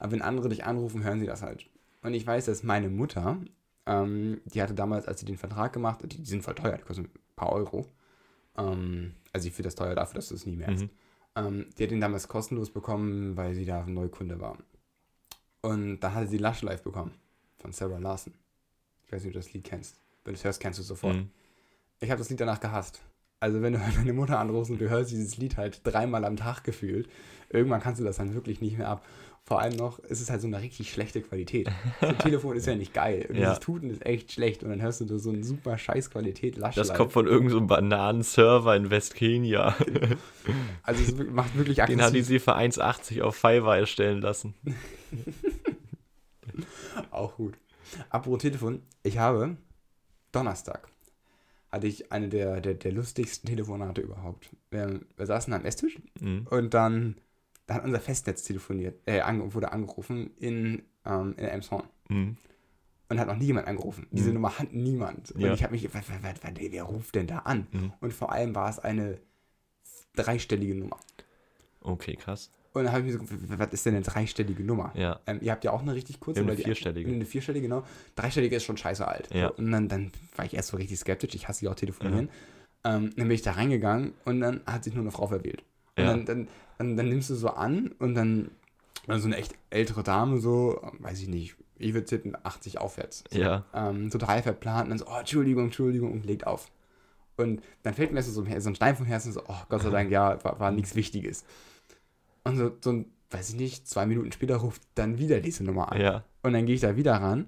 [0.00, 1.70] aber wenn andere dich anrufen, hören sie das halt.
[2.06, 3.36] Und ich weiß, dass meine Mutter,
[3.84, 6.76] ähm, die hatte damals, als sie den Vertrag gemacht hat, die, die sind voll teuer,
[6.76, 7.84] die kosten ein paar Euro.
[8.56, 10.84] Ähm, also ich finde das teuer dafür, dass du es nie merkst.
[10.84, 10.90] Mhm.
[11.34, 14.56] Ähm, die hat den damals kostenlos bekommen, weil sie da ein Neukunde war.
[15.62, 17.10] Und dann hatte sie Lush Life bekommen
[17.56, 18.34] von Sarah Larson.
[19.04, 20.00] Ich weiß nicht, ob du das Lied kennst.
[20.22, 21.16] Wenn du es hörst, kennst du es sofort.
[21.16, 21.30] Mhm.
[21.98, 23.02] Ich habe das Lied danach gehasst.
[23.40, 26.64] Also wenn du deine Mutter anrufst und du hörst dieses Lied halt dreimal am Tag
[26.64, 27.08] gefühlt,
[27.50, 29.04] irgendwann kannst du das dann wirklich nicht mehr ab.
[29.48, 31.68] Vor allem noch, es ist halt so eine richtig schlechte Qualität.
[32.00, 33.26] Ein Telefon ist ja nicht geil.
[33.28, 33.50] Und Ja.
[33.50, 34.64] Dieses Tuten ist echt schlecht.
[34.64, 37.66] Und dann hörst du so eine super scheiß Qualität Lush Das kommt von irgendeinem so
[37.66, 39.76] Bananenserver in Westkenia.
[40.82, 42.26] Also es macht wirklich Den hat die aggressiv.
[42.26, 44.54] sie für 1,80 auf Fiverr erstellen lassen.
[47.10, 47.54] Auch gut.
[48.10, 49.56] Apropos Telefon, ich habe
[50.32, 50.88] Donnerstag
[51.76, 54.50] hatte ich eine der, der, der lustigsten Telefonate überhaupt.
[54.70, 56.46] Wir, wir saßen am Esstisch Mhm.
[56.50, 57.16] und dann,
[57.66, 61.84] dann hat unser Festnetz telefoniert, äh, ange, wurde angerufen in, ähm, in Elmshorn.
[62.08, 62.36] Mhm.
[63.08, 64.08] Und hat noch nie jemand angerufen.
[64.10, 64.34] Diese Mhm.
[64.34, 65.30] Nummer hat niemand.
[65.32, 65.52] Und Ja.
[65.54, 67.66] ich habe mich, was, was, was, wer ruft denn da an?
[67.70, 67.92] Mhm.
[68.00, 69.18] Und vor allem war es eine
[70.16, 70.98] dreistellige Nummer.
[71.80, 72.50] Okay, krass.
[72.76, 74.92] Und dann habe ich mir so, was ist denn eine dreistellige Nummer?
[74.94, 75.18] Ja.
[75.26, 76.40] Ähm, ihr habt ja auch eine richtig kurze.
[76.40, 77.10] Weil eine die- vierstellige.
[77.10, 77.84] Eine vierstellige, genau.
[78.16, 79.28] Dreistellige ist schon scheiße alt.
[79.34, 79.48] Ja.
[79.48, 81.34] Und dann, dann war ich erst so richtig skeptisch.
[81.34, 82.24] Ich hasse ja auch telefonieren.
[82.26, 82.30] Mhm.
[82.84, 85.64] Ähm, dann bin ich da reingegangen und dann hat sich nur eine Frau verwählt.
[85.96, 86.10] Und Ja.
[86.10, 86.48] dann, dann,
[86.78, 88.50] dann, dann nimmst du so an und dann,
[89.08, 93.24] so eine echt ältere Dame, so, weiß ich nicht, ich würde tippen, 80 aufwärts.
[93.30, 93.64] So, Ja.
[93.72, 96.70] Ähm, total verplant und dann so, oh, Entschuldigung, Entschuldigung und legt auf.
[97.38, 100.10] Und dann fällt mir so, so ein Stein vom Herzen so, oh, Gott sei Dank,
[100.10, 101.44] ja, war, war nichts Wichtiges.
[102.46, 105.92] Und so, so ein, weiß ich nicht, zwei Minuten später ruft dann wieder diese Nummer
[105.92, 106.00] an.
[106.00, 106.24] Ja.
[106.42, 107.46] Und dann gehe ich da wieder ran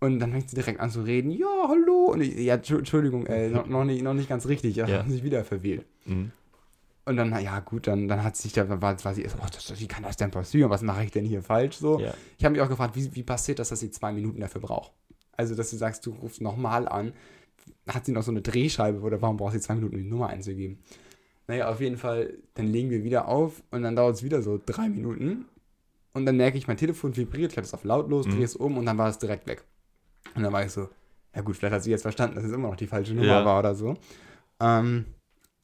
[0.00, 1.30] und dann fängt sie direkt an zu reden.
[1.30, 2.10] Ja, hallo.
[2.12, 4.76] Und ich, ja, Entschu- Entschuldigung, äh, noch, noch, nicht, noch nicht ganz richtig.
[4.76, 5.04] Ja, Ja.
[5.04, 5.86] sich wieder verwählt.
[6.04, 6.32] Mhm.
[7.06, 9.46] Und dann, na ja, gut, dann, dann hat sich da, war, war sie erst, oh,
[9.50, 10.70] das, wie kann das denn passieren?
[10.70, 11.76] Was mache ich denn hier falsch?
[11.76, 12.00] So.
[12.00, 12.12] Ja.
[12.36, 14.92] Ich habe mich auch gefragt, wie, wie passiert das, dass sie zwei Minuten dafür braucht?
[15.32, 17.12] Also, dass du sagst, du rufst nochmal an.
[17.88, 20.28] Hat sie noch so eine Drehscheibe oder warum braucht sie zwei Minuten, um die Nummer
[20.28, 20.78] einzugeben?
[21.48, 24.60] Naja, auf jeden Fall, dann legen wir wieder auf und dann dauert es wieder so
[24.64, 25.46] drei Minuten.
[26.12, 28.30] Und dann merke ich, mein Telefon vibriert, ich hatte es auf lautlos, Mhm.
[28.32, 29.64] drehe es um und dann war es direkt weg.
[30.34, 30.88] Und dann war ich so,
[31.34, 33.44] ja gut, vielleicht hat sie jetzt verstanden, dass es immer noch die falsche Nummer Ja.
[33.44, 33.96] war oder so.
[34.60, 35.04] Ähm,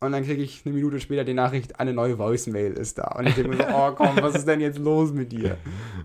[0.03, 3.15] und dann kriege ich eine Minute später die Nachricht, eine neue Voicemail ist da.
[3.19, 5.57] Und ich denke mir so, oh komm, was ist denn jetzt los mit dir?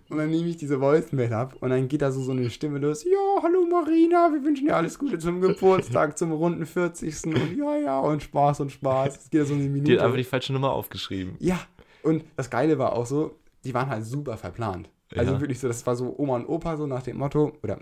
[0.10, 2.80] Und dann nehme ich diese Voicemail ab und dann geht da so, so eine Stimme
[2.80, 7.26] los, ja, hallo Marina, wir wünschen dir alles Gute zum Geburtstag, zum runden 40.
[7.26, 9.18] Und ja, ja, und Spaß und Spaß.
[9.18, 9.91] Es geht da so eine Minute.
[9.91, 11.36] Die hat einfach die falsche Nummer aufgeschrieben.
[11.39, 11.60] Ja,
[12.04, 13.36] und das Geile war auch so,
[13.66, 14.89] die waren halt super verplant.
[15.16, 15.39] Also Ja.
[15.41, 17.80] wirklich so, das war so Oma und Opa so nach dem Motto, oder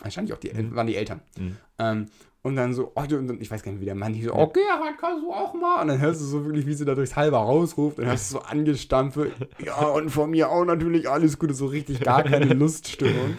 [0.00, 1.20] Wahrscheinlich auch die, El- waren die Eltern.
[1.38, 1.56] Mhm.
[1.78, 2.06] Ähm,
[2.42, 4.34] und dann so, oh, und dann, ich weiß gar nicht, wie der Mann hieß, so,
[4.34, 5.80] okay, aber kannst du auch mal.
[5.82, 8.38] Und dann hörst du so wirklich, wie sie da durchs Halber rausruft und hörst du
[8.38, 9.30] so angestampfe,
[9.64, 13.36] ja, und von mir auch natürlich alles Gute, so richtig gar keine Luststimmung.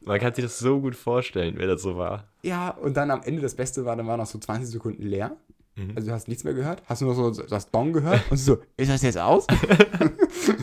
[0.00, 2.28] Man kann sich das so gut vorstellen, wer das so war.
[2.42, 5.36] Ja, und dann am Ende das Beste war, dann war noch so 20 Sekunden leer.
[5.74, 5.92] Mhm.
[5.96, 8.58] Also du hast nichts mehr gehört, hast nur noch so das Dong gehört und so,
[8.76, 9.46] ist das jetzt aus?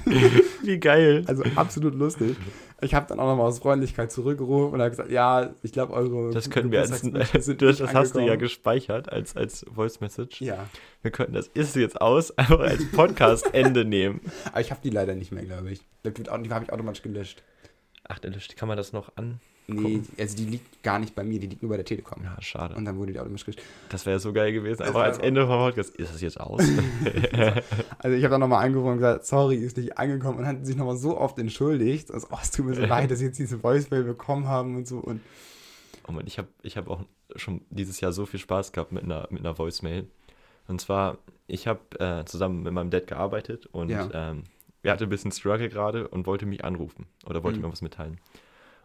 [0.67, 1.23] Wie geil.
[1.27, 2.35] Also absolut lustig.
[2.81, 6.31] Ich habe dann auch nochmal aus Freundlichkeit zurückgerufen und habe gesagt, ja, ich glaube, eure
[6.31, 8.39] Das können wir als, sind das, nicht das hast du ja angekommen.
[8.39, 10.41] gespeichert als, als Voice Message.
[10.41, 10.67] Ja,
[11.01, 14.19] Wir könnten das ist jetzt aus, einfach als Podcast-Ende nehmen.
[14.51, 15.81] aber ich habe die leider nicht mehr, glaube ich.
[16.05, 17.43] Die habe ich automatisch gelöscht.
[18.07, 19.39] Ach, erlöscht, kann man das noch an?
[19.67, 22.23] Nee, also die liegt gar nicht bei mir, die liegt nur bei der Telekom.
[22.23, 22.75] Ja, schade.
[22.75, 23.63] Und dann wurde die automatisch gelöscht.
[23.89, 24.81] Das wäre so geil gewesen.
[24.81, 25.95] Wär als Ende vom Podcast.
[25.95, 26.61] Ist das jetzt aus?
[27.97, 30.75] Also ich habe dann nochmal angerufen und gesagt, sorry, ist nicht angekommen und hat sich
[30.75, 32.11] nochmal so oft entschuldigt.
[32.11, 34.87] Also, oh, es tut mir so leid, dass sie jetzt diese Voicemail bekommen haben und
[34.87, 34.99] so.
[34.99, 35.21] Und
[36.07, 37.01] Oh Mann, ich habe ich hab auch
[37.35, 40.07] schon dieses Jahr so viel Spaß gehabt mit einer, mit einer Voicemail.
[40.67, 44.07] Und zwar, ich habe äh, zusammen mit meinem Dad gearbeitet und Ja.
[44.13, 44.43] ähm,
[44.85, 47.65] er hatte ein bisschen Struggle gerade und wollte mich anrufen oder wollte Mhm.
[47.65, 48.19] mir was mitteilen.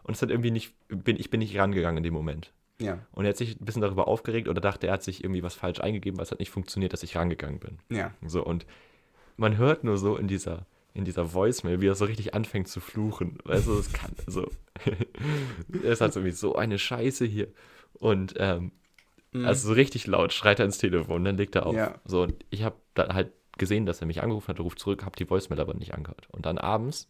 [0.03, 2.51] Und es hat irgendwie nicht, bin, ich bin nicht rangegangen in dem Moment.
[2.79, 5.43] ja, Und er hat sich ein bisschen darüber aufgeregt oder dachte, er hat sich irgendwie
[5.43, 7.77] was falsch eingegeben, weil es hat nicht funktioniert, dass ich rangegangen bin.
[7.95, 8.11] ja.
[8.25, 8.65] So, und
[9.37, 12.79] man hört nur so in dieser, in dieser Voicemail, wie er so richtig anfängt zu
[12.79, 13.37] fluchen.
[13.45, 14.49] Weißt du, das kann, also,
[15.83, 17.47] er ist halt so irgendwie so eine Scheiße hier.
[17.93, 18.71] Und, ähm,
[19.33, 19.45] Mhm.
[19.45, 21.73] also so richtig laut schreit er ins Telefon, dann legt er auf.
[21.75, 21.95] Ja.
[22.03, 23.31] So, und ich habe dann halt
[23.61, 26.27] gesehen, dass er mich angerufen hat, ruft zurück, habe die Voicemail aber nicht angehört.
[26.31, 27.07] Und dann abends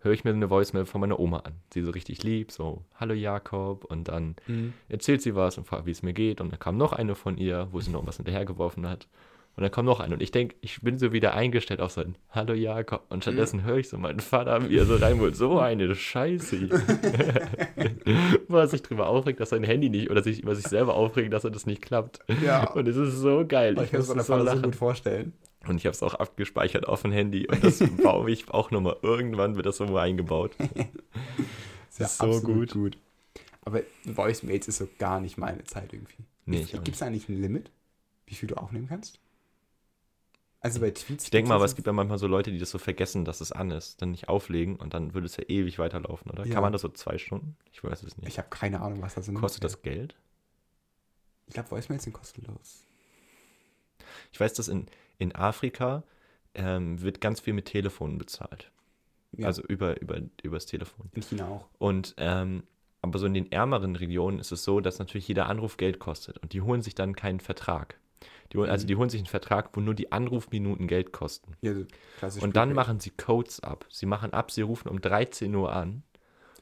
[0.00, 1.54] höre ich mir eine Voicemail von meiner Oma an.
[1.72, 3.84] Sie so richtig lieb, so, hallo Jakob.
[3.86, 4.74] Und dann Mhm.
[4.88, 6.40] erzählt sie was und fragt, wie es mir geht.
[6.40, 9.08] Und dann kam noch eine von ihr, wo sie noch was hinterhergeworfen hat.
[9.56, 10.14] Und dann kam noch eine.
[10.14, 13.04] Und ich denke, ich bin so wieder eingestellt auf so ein Hallo Jakob.
[13.08, 15.36] Und stattdessen höre ich so meinen Vater, wie er so reinholt.
[15.36, 16.68] So eine Scheiße.
[18.48, 21.32] Wo er sich drüber aufregt, dass sein Handy nicht, oder sich über sich selber aufregt,
[21.32, 22.18] dass er das nicht klappt.
[22.44, 22.70] Ja.
[22.72, 23.78] Und es ist so geil.
[23.82, 24.62] Ich kann es musste meiner Vater so lachen.
[24.62, 25.32] gut vorstellen.
[25.68, 27.46] Und ich habe es auch abgespeichert auf dem Handy.
[27.46, 28.96] Und das baue ich auch nochmal.
[29.02, 30.56] Irgendwann wird das mal eingebaut.
[31.90, 32.72] Ist ja ist so gut.
[32.72, 32.98] gut.
[33.64, 36.24] Aber Voicemails ist so gar nicht meine Zeit irgendwie.
[36.44, 37.70] Nee, Gibt es eigentlich ein Limit,
[38.26, 39.20] wie viel du aufnehmen kannst?
[40.64, 41.24] Also bei Tweets.
[41.24, 43.40] Ich denke mal, aber es gibt ja manchmal so Leute, die das so vergessen, dass
[43.40, 46.46] es an ist, dann nicht auflegen und dann würde es ja ewig weiterlaufen, oder?
[46.46, 46.54] Ja.
[46.54, 47.56] Kann man das so zwei Stunden?
[47.70, 48.28] Ich weiß es nicht.
[48.28, 49.34] Ich habe keine Ahnung, was das sind.
[49.34, 50.16] Kostet das Geld?
[51.46, 52.86] Ich glaube, Voicemails sind kostenlos.
[54.32, 54.86] Ich weiß, dass in,
[55.18, 56.02] in Afrika
[56.54, 58.70] ähm, wird ganz viel mit Telefonen bezahlt.
[59.36, 61.10] Ja, Also über, über, übers Telefon.
[61.12, 61.66] in China auch.
[61.78, 62.64] Und ähm,
[63.02, 66.38] aber so in den ärmeren Regionen ist es so, dass natürlich jeder Anruf Geld kostet
[66.38, 67.98] und die holen sich dann keinen Vertrag.
[68.52, 68.88] Die holen, Also Mhm.
[68.88, 71.52] die holen sich einen Vertrag, wo nur die Anrufminuten Geld kosten.
[71.60, 72.40] Ja, so.
[72.40, 73.84] Und dann machen sie Codes ab.
[73.90, 76.02] Sie machen ab, sie rufen um 13 Uhr an.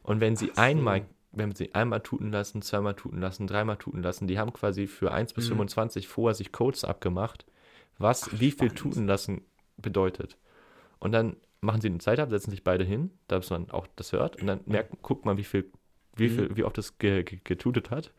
[0.03, 0.63] Und wenn sie Ach so.
[0.63, 4.89] einmal, wenn sie einmal tuten lassen, zweimal tuten lassen, dreimal tuten lassen, die haben quasi
[4.89, 5.51] für 1 bis Mhm.
[5.51, 7.45] 25 vorher sich Codes abgemacht,
[7.99, 8.79] was Ach, wie viel spannend.
[8.79, 9.43] tuten lassen
[9.77, 10.39] bedeutet.
[10.99, 14.13] Und dann machen sie eine Zeit ab, setzen sich beide hin, dass man auch das
[14.13, 14.41] hört.
[14.41, 15.71] Und dann merkt, guckt man, wie viel,
[16.17, 16.35] wie Mhm.
[16.35, 18.13] viel, wie oft ge, ge, getutet hat.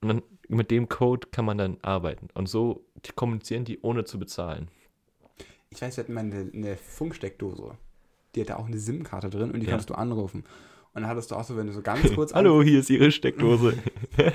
[0.00, 2.28] Und dann mit dem Code kann man dann arbeiten.
[2.34, 2.84] Und so
[3.16, 4.68] kommunizieren die, ohne zu bezahlen.
[5.70, 7.76] Ich weiß, wir hatten mal eine, eine Funksteckdose.
[8.34, 9.72] Die hatte auch eine SIM-Karte drin und die Ja.
[9.72, 10.44] konntest du anrufen.
[10.94, 12.34] Und dann hattest du auch so, wenn du so ganz kurz.
[12.34, 13.74] Hallo, hier ist Ihre Steckdose.
[14.16, 14.32] an-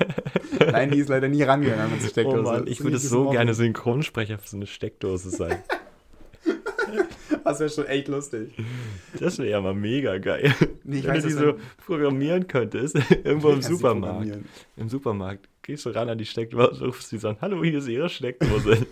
[0.72, 2.38] Nein, die ist leider nie rangegangen mit der Steckdose.
[2.40, 5.58] Oh Mann, ich würde so gerne Synchronsprecher für so eine Steckdose sein.
[7.42, 8.54] Das wäre schon echt lustig.
[9.20, 10.54] Das wäre ja mal mega geil.
[10.82, 14.38] Nee, ich Wenn weiß, du die so programmieren könntest, irgendwo im Supermarkt.
[14.78, 17.88] Im Supermarkt gehst du ran an die Steckdose, rufst sie so an, hallo, hier ist
[17.88, 18.86] Ihre Steckdose.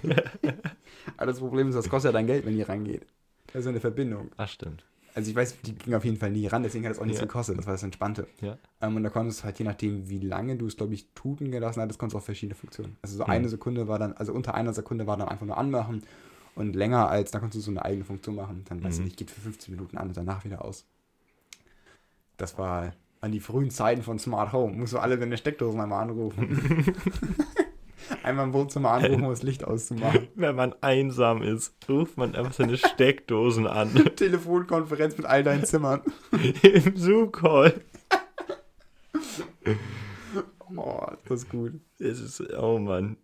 [1.16, 3.06] Aber das Problem ist, das kostet ja dein Geld, wenn die rangeht.
[3.54, 4.30] Das ist eine Verbindung.
[4.36, 4.84] Ach, stimmt.
[5.14, 7.20] Also ich weiß, die ging auf jeden Fall nie ran, deswegen hat es auch nichts
[7.20, 7.26] Ja.
[7.26, 7.58] gekostet.
[7.58, 8.26] Das war das Entspannte.
[8.40, 8.56] Ja.
[8.80, 11.50] Ähm, und da konntest du halt, je nachdem, wie lange du es, glaube ich, tuten
[11.50, 12.96] gelassen hattest, konntest du auch verschiedene Funktionen.
[13.02, 13.30] Also so Hm.
[13.30, 16.02] eine Sekunde war dann, also unter einer Sekunde war dann einfach nur anmachen
[16.54, 18.64] und länger als, da konntest du so eine eigene Funktion machen.
[18.68, 19.04] Dann, weiß ich Mhm.
[19.06, 20.86] nicht, geht für 15 Minuten an und danach wieder aus.
[22.38, 24.72] Das war an die frühen Zeiten von Smart Home.
[24.74, 26.94] Musst du alle deine Steckdosen einmal anrufen.
[28.25, 30.29] einmal im Wohnzimmer anrufen, um das Licht auszumachen.
[30.35, 33.95] Wenn man einsam ist, ruft man einfach seine Steckdosen an.
[34.16, 36.03] Telefonkonferenz mit all deinen Zimmern.
[36.62, 37.81] Im Zoom-Call.
[40.77, 41.73] Oh, das ist gut.
[41.99, 43.16] Es ist, oh Mann.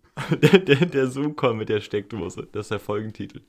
[0.42, 3.42] Der, der, der Zoom-Call mit der Steckdose, das ist der Folgentitel.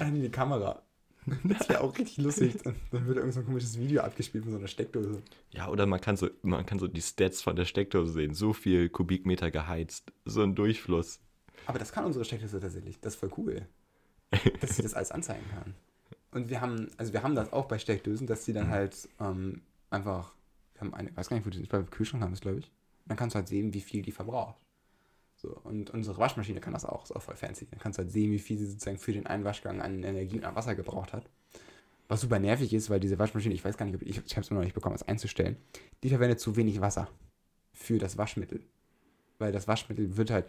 [0.00, 0.82] An die Kamera.
[1.44, 2.56] Das wäre auch richtig lustig.
[2.64, 5.22] Dann dann würde irgend so ein komisches Video abgespielt mit so einer Steckdose.
[5.50, 8.34] Ja, oder man kann so, man kann so die Stats von der Steckdose sehen.
[8.34, 11.20] So viel Kubikmeter geheizt, so ein Durchfluss.
[11.66, 13.00] Aber das kann unsere Steckdose tatsächlich.
[13.00, 13.66] Das ist voll cool.
[14.60, 15.74] Dass sie das alles anzeigen kann.
[16.32, 19.62] Und wir haben, also wir haben das auch bei Steckdosen, dass sie dann halt ähm,
[19.90, 20.34] einfach
[20.74, 22.72] Wir haben eine, weiß gar nicht, wo die sind, bei Kühlschrank haben es, glaube ich.
[23.06, 24.56] Dann kannst du halt sehen, wie viel die verbraucht.
[25.44, 27.66] So, und unsere Waschmaschine kann das auch, ist auch voll fancy.
[27.70, 30.38] Dann kannst du halt sehen, wie viel sie sozusagen für den einen Waschgang an Energie
[30.38, 31.28] und an Wasser gebraucht hat.
[32.08, 34.40] Was super nervig ist, weil diese Waschmaschine, ich weiß gar nicht, ob ich, ich habe
[34.40, 35.56] es noch nicht bekommen, das einzustellen,
[36.02, 37.08] die verwendet zu wenig Wasser
[37.74, 38.60] für das Waschmittel.
[39.38, 40.46] Weil das Waschmittel wird halt,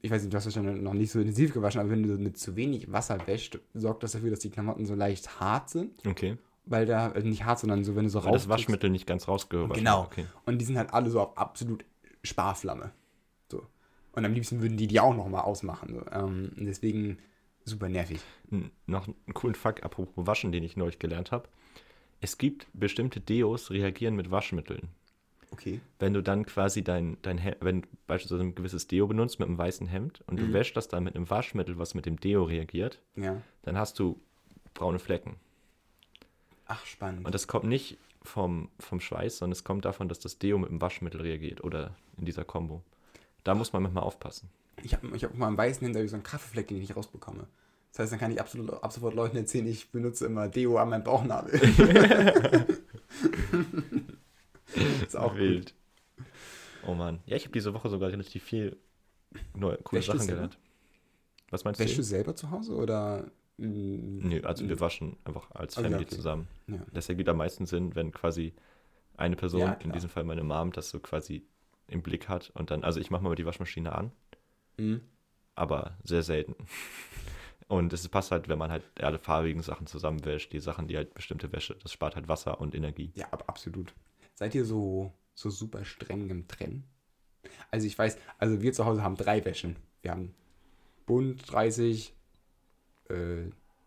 [0.00, 2.18] ich weiß nicht, du hast es schon noch nicht so intensiv gewaschen, aber wenn du
[2.18, 6.04] mit zu wenig Wasser wäscht, sorgt das dafür, dass die Klamotten so leicht hart sind.
[6.04, 6.36] Okay.
[6.64, 9.28] Weil da, also nicht hart, sondern so, wenn du so Weil das Waschmittel nicht ganz
[9.28, 10.02] rausgewaschen Genau.
[10.02, 10.26] Okay.
[10.46, 11.84] Und die sind halt alle so auf absolut
[12.24, 12.92] Sparflamme.
[14.12, 15.94] Und am liebsten würden die die auch nochmal ausmachen.
[15.94, 16.10] So.
[16.12, 17.18] Ähm, deswegen
[17.64, 18.20] super nervig.
[18.86, 21.48] Noch einen coolen Fakt, apropos Waschen, den ich neulich gelernt habe.
[22.20, 24.88] Es gibt bestimmte Deos, reagieren mit Waschmitteln.
[25.50, 25.80] Okay.
[25.98, 29.48] Wenn du dann quasi dein, dein Hemd, wenn du beispielsweise ein gewisses Deo benutzt mit
[29.48, 30.52] einem weißen Hemd und du Mhm.
[30.54, 33.40] wäschst das dann mit einem Waschmittel, was mit dem Deo reagiert, Ja.
[33.62, 34.18] dann hast du
[34.74, 35.36] braune Flecken.
[36.66, 37.26] Ach, spannend.
[37.26, 40.70] Und das kommt nicht vom, vom Schweiß, sondern es kommt davon, dass das Deo mit
[40.70, 42.82] dem Waschmittel reagiert oder in dieser Kombo.
[43.44, 44.50] Da muss man manchmal aufpassen.
[44.82, 47.46] Ich habe ich hab mal einen weißen ich so einen Kaffeefleck, den ich nicht rausbekomme.
[47.90, 50.88] Das heißt, dann kann ich absolut, ab sofort Leuten erzählen, ich benutze immer Deo an
[50.88, 51.52] meinem Bauchnabel.
[55.02, 55.74] ist auch wild.
[56.86, 57.20] Oh Mann.
[57.26, 58.78] Ja, ich habe diese Woche sogar relativ viel
[59.54, 60.58] neue, coole Wäschst du Sachen gelernt.
[61.50, 62.06] Was meinst Wäschst du du?
[62.06, 63.30] selber zu Hause oder?
[63.58, 66.16] Nö, also wir waschen einfach als Also ja, Family okay.
[66.16, 66.48] zusammen.
[66.66, 66.78] Ja.
[66.92, 68.54] Das ergibt am meisten Sinn, wenn quasi
[69.16, 71.44] eine Person, Ja, in diesem Fall meine Mom, das so quasi
[71.88, 74.12] im Blick hat und dann, also ich mache mal die Waschmaschine an,
[74.78, 75.02] Mhm.
[75.54, 76.54] aber sehr selten.
[77.68, 81.14] Und es passt halt, wenn man halt alle farbigen Sachen zusammenwäscht, die Sachen, die halt
[81.14, 83.12] bestimmte Wäsche, das spart halt Wasser und Energie.
[83.14, 83.94] Ja, ab, absolut.
[84.34, 86.84] Seid ihr so, so super streng im Trennen?
[87.70, 89.76] Also ich weiß, also wir zu Hause haben drei Wäschen.
[90.02, 90.34] Wir haben
[91.06, 92.14] bunt 30,
[93.08, 93.44] äh,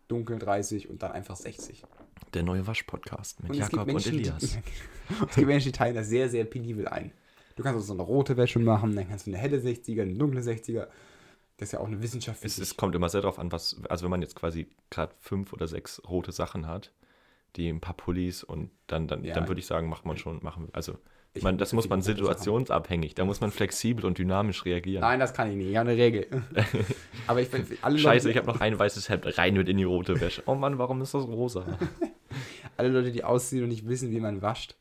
[0.08, 1.84] dunkel 30 und dann einfach 60.
[2.34, 4.40] Der neue Waschpodcast mit Und Jakob und Menschen, Elias.
[4.40, 4.46] Die,
[5.28, 7.12] es gibt Menschen, die teilen das sehr, sehr penibel ein.
[7.56, 10.14] Du kannst also so eine rote Wäsche machen, dann kannst du eine helle 60er, eine
[10.14, 10.86] dunkle 60er.
[11.56, 14.04] Das ist ja auch eine Wissenschaft Es, es kommt immer sehr darauf an, was, also
[14.04, 16.92] wenn man jetzt quasi gerade fünf oder sechs rote Sachen hat,
[17.56, 19.34] die ein paar Pullis und dann, dann, Ja.
[19.34, 20.98] dann würde ich sagen, macht man schon, machen, also
[21.42, 25.00] man, das muss man situationsabhängig, da muss man flexibel und dynamisch reagieren.
[25.00, 25.70] Nein, das kann ich nicht.
[25.70, 26.26] Ja, eine Regel.
[27.26, 29.76] Aber ich finde, alle Scheiße, Leute, ich habe noch ein weißes Hemd, rein mit in
[29.78, 30.42] die rote Wäsche.
[30.46, 31.64] Oh Mann, warum ist das rosa?
[32.76, 34.76] alle Leute, die ausziehen und nicht wissen, wie man wascht,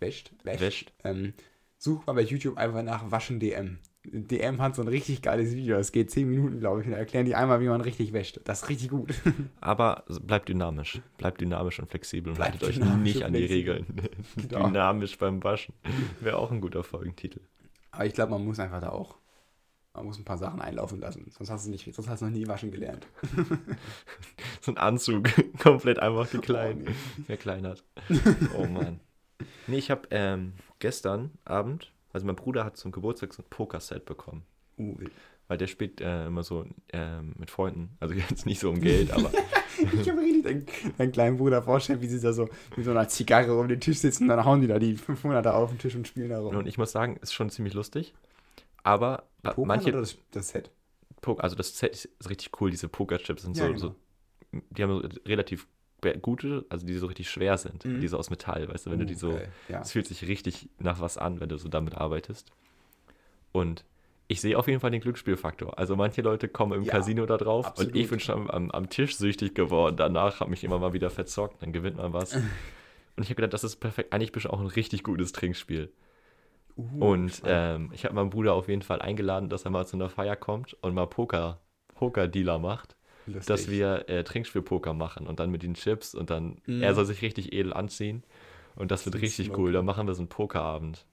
[0.00, 0.92] wäscht, wäscht, Wäscht.
[1.04, 1.34] Ähm,
[1.82, 3.78] such mal bei YouTube einfach nach Waschen DM.
[4.04, 5.76] DM hat so ein richtig geiles Video.
[5.76, 6.86] Es geht 10 Minuten, glaube ich.
[6.86, 8.40] Und da erklären die einmal, wie man richtig wäscht.
[8.44, 9.14] Das ist richtig gut.
[9.60, 11.00] Aber bleibt dynamisch.
[11.18, 13.44] Bleibt dynamisch und flexibel und Bleibt haltet euch nicht an die.
[13.44, 13.86] Regeln.
[14.48, 14.66] Genau.
[14.68, 15.74] Dynamisch beim Waschen.
[16.20, 17.40] Wäre auch ein guter Folgentitel.
[17.90, 19.16] Aber ich glaube, man muss einfach da auch.
[19.94, 21.26] Man muss ein paar Sachen einlaufen lassen.
[21.30, 23.06] Sonst hast du nicht, sonst hast du noch nie waschen gelernt.
[24.62, 25.28] So ein Anzug,
[25.58, 27.24] komplett einfach geklein, Oh, nee.
[27.24, 27.84] verkleinert.
[28.56, 29.00] Oh Mann.
[29.66, 34.04] Nee, ich habe ähm, gestern Abend, also mein Bruder hat zum Geburtstag so ein Pokerset
[34.04, 34.42] bekommen.
[34.78, 34.96] Uh.
[35.48, 37.96] Weil der spielt äh, immer so ähm, mit Freunden.
[38.00, 39.30] Also jetzt nicht so um Geld, aber
[39.92, 40.66] ich habe richtig deinen,
[40.96, 43.98] deinen kleinen Bruder vorstellen, wie sie da so mit so einer Zigarre um den Tisch
[43.98, 44.24] sitzen.
[44.24, 46.56] Und dann hauen die da die 500er auf den Tisch und spielen da rum.
[46.56, 48.14] und ich muss sagen, ist schon ziemlich lustig.
[48.82, 50.70] Aber äh, Pokern manche, oder das, das Set?
[51.38, 53.80] Also das Set ist richtig cool, diese Pokerchips sind Ja, so, genau.
[53.80, 53.94] so,
[54.70, 55.68] die haben so relativ
[56.20, 58.00] gute, also die so richtig schwer sind, Mhm.
[58.00, 59.48] die so aus Metall, weißt du, wenn du die Uh, so, geil.
[59.68, 59.80] Ja.
[59.80, 62.50] es fühlt sich richtig nach was an, wenn du so damit arbeitest.
[63.52, 63.84] Und
[64.28, 65.78] ich sehe auf jeden Fall den Glücksspielfaktor.
[65.78, 67.92] Also manche Leute kommen im Ja, Casino da drauf absolut.
[67.94, 69.96] und ich bin schon am, am Tisch süchtig geworden.
[69.96, 72.34] Danach habe mich immer mal wieder verzockt, dann gewinnt man was.
[73.16, 75.92] und ich habe gedacht, das ist perfekt, eigentlich bist du auch ein richtig gutes Trinkspiel.
[76.76, 79.96] Uh, Und ähm, ich habe meinen Bruder auf jeden Fall eingeladen, dass er mal zu
[79.96, 81.60] einer Feier kommt und mal Poker,
[81.94, 82.96] Poker-Dealer macht,
[83.26, 83.46] Lustig.
[83.46, 86.82] dass wir äh, Trinkspiel-Poker machen und dann mit den Chips und dann, Mhm.
[86.82, 88.22] er soll sich richtig edel anziehen
[88.74, 89.64] und das wird Zum richtig Smoken.
[89.64, 89.72] cool.
[89.72, 91.06] Dann machen wir so einen Pokerabend.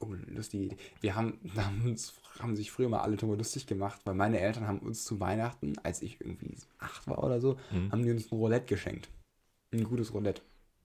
[0.00, 0.76] Oh, lustige Idee.
[1.00, 4.66] Wir haben, haben, uns, haben sich früher mal alle drüber lustig gemacht, weil meine Eltern
[4.66, 7.92] haben uns zu Weihnachten, als ich irgendwie acht war oder so, Mhm.
[7.92, 9.08] haben die uns ein Roulette geschenkt.
[9.72, 10.42] Ein gutes Roulette.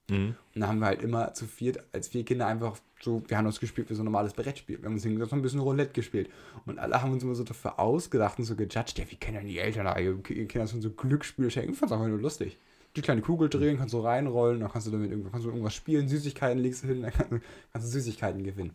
[0.09, 0.35] Mhm.
[0.53, 3.45] Und da haben wir halt immer zu viert, als vier Kinder einfach so, wir haben
[3.45, 4.79] uns gespielt wie so ein normales Brettspiel.
[4.79, 6.29] Wir haben uns hingesetzt und ein bisschen Roulette gespielt.
[6.65, 9.47] Und alle haben uns immer so dafür ausgedacht und so gejudged, ja, wie können denn
[9.47, 11.73] die Eltern da ihr Ki- Kindern so ein Glücksspiel schenken?
[11.73, 12.57] Ich fand's einfach nur lustig.
[12.95, 15.73] Die kleine Kugel drehen, kannst du reinrollen, dann kannst du damit irgendwas, kannst du irgendwas
[15.73, 17.39] spielen, Süßigkeiten legst du hin, dann kannst du,
[17.71, 18.73] kannst du Süßigkeiten gewinnen.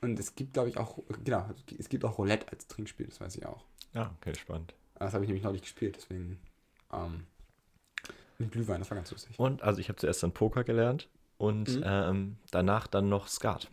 [0.00, 3.36] Und es gibt, glaube ich, auch, genau, es gibt auch Roulette als Trinkspiel, das weiß
[3.36, 3.64] ich auch.
[3.94, 4.74] Ja, okay, spannend.
[4.98, 6.38] Das habe ich nämlich neulich gespielt, deswegen,
[6.92, 7.24] ähm,
[8.38, 9.38] mit Glühwein, das war ganz lustig.
[9.38, 11.08] Und also ich habe zuerst dann Poker gelernt
[11.38, 11.82] und Mhm.
[11.84, 13.70] ähm, danach dann noch Skat.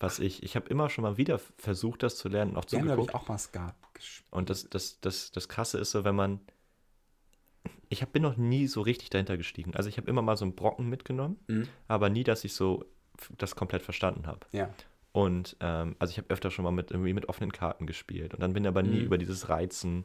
[0.00, 2.84] Was ich, ich habe immer schon mal wieder versucht, das zu lernen und auch haben,
[2.86, 4.26] glaube ich, auch mal Skat gespielt.
[4.30, 6.40] Und das, das, das, das Krasse ist so, wenn man.
[7.88, 9.74] Ich hab, bin noch nie so richtig dahinter gestiegen.
[9.74, 11.68] Also ich habe immer mal so einen Brocken mitgenommen, Mhm.
[11.86, 12.84] aber nie, dass ich so
[13.38, 14.40] das komplett verstanden habe.
[14.52, 14.68] Ja.
[15.12, 18.40] Und ähm, also ich habe öfter schon mal mit irgendwie mit offenen Karten gespielt und
[18.40, 19.04] dann bin aber nie Mhm.
[19.06, 20.04] über dieses Reizen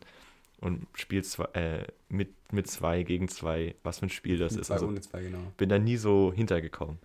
[0.62, 4.62] und Spiel zwei, äh, mit, mit zwei gegen zwei, was für ein Spiel das Mit
[4.62, 4.68] ist.
[4.68, 5.40] zwei Also ohne zwei, genau.
[5.58, 7.00] bin da nie so hintergekommen.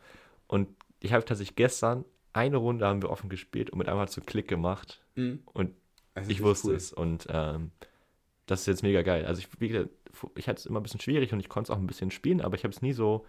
[0.47, 0.69] Und
[1.01, 4.15] ich habe tatsächlich gestern eine Runde haben wir offen gespielt und mit einmal hat es
[4.17, 5.41] so Klick gemacht Mhm.
[5.53, 5.71] und
[6.17, 6.75] ist ich wusste cool.
[6.75, 7.71] es und ähm,
[8.47, 9.25] das ist jetzt mega geil.
[9.27, 9.91] Also ich, gesagt,
[10.37, 12.41] ich hatte es immer ein bisschen schwierig und ich konnte es auch ein bisschen spielen,
[12.41, 13.25] aber ich habe es nie so,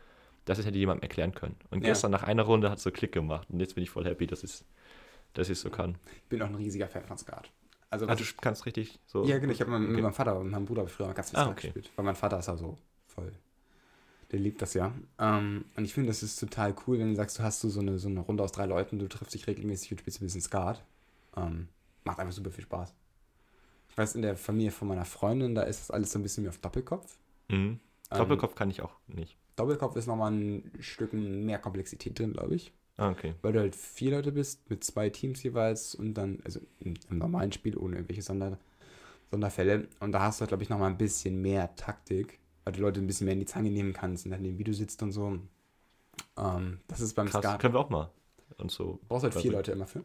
[0.46, 1.56] dass ich hätte jemandem erklären können.
[1.70, 1.90] Und Ja.
[1.90, 4.26] gestern nach einer Runde hat es so Klick gemacht und jetzt bin ich voll happy,
[4.28, 4.66] dass ich es
[5.34, 5.98] dass ich's so kann.
[6.24, 7.52] Ich bin auch ein riesiger Fan von Skat.
[7.90, 9.26] Also, Ah, du kannst richtig so.
[9.26, 9.54] ja, genau.
[9.54, 10.02] Ich habe mit, mit Okay.
[10.02, 11.68] meinem Vater und meinem Bruder früher mal ganz viel Ah, okay.
[11.68, 11.92] gespielt.
[11.96, 12.78] Weil mein Vater ist ja so
[13.08, 13.32] voll.
[14.32, 14.92] Der liebt das ja.
[15.20, 18.00] Ähm, und ich finde, das ist total cool, wenn du sagst, du hast so, eine,
[18.00, 20.84] so eine Runde aus drei Leuten, du triffst dich regelmäßig und spielst ein bisschen Skat.
[21.38, 21.68] Ähm,
[22.04, 22.94] macht einfach super viel Spaß.
[23.90, 26.44] Ich weiß, in der Familie von meiner Freundin, da ist das alles so ein bisschen
[26.44, 27.18] wie auf Doppelkopf.
[27.50, 27.80] Mhm.
[28.12, 29.38] Ähm, Doppelkopf kann ich auch nicht.
[29.56, 32.74] Doppelkopf ist nochmal ein Stück mehr Komplexität drin, glaube ich.
[32.98, 33.36] Ah, okay.
[33.42, 37.18] Weil du halt vier Leute bist, mit zwei Teams jeweils und dann, also im, im
[37.18, 38.58] normalen Spiel ohne irgendwelche Sonder,
[39.32, 39.88] Sonderfälle.
[40.00, 43.08] Und da hast du, glaube ich, nochmal ein bisschen mehr Taktik, weil du Leute ein
[43.08, 45.40] bisschen mehr in die Zange nehmen kannst, in dem, wie du sitzt und so.
[46.38, 47.60] Ähm, das ist beim Krass, Skat.
[47.60, 48.10] können wir auch mal.
[48.58, 49.00] Und so.
[49.02, 50.04] Du brauchst halt vier Leute immer für.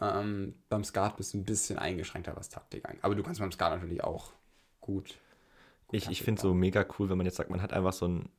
[0.00, 3.04] Ähm, beim Skat bist du ein bisschen eingeschränkter, was Taktik angeht.
[3.04, 4.32] Aber du kannst beim Skat natürlich auch
[4.80, 5.18] gut.
[5.90, 8.08] Ich, ich Taktik finde so mega cool, wenn man jetzt sagt, man hat einfach so
[8.08, 8.30] ein,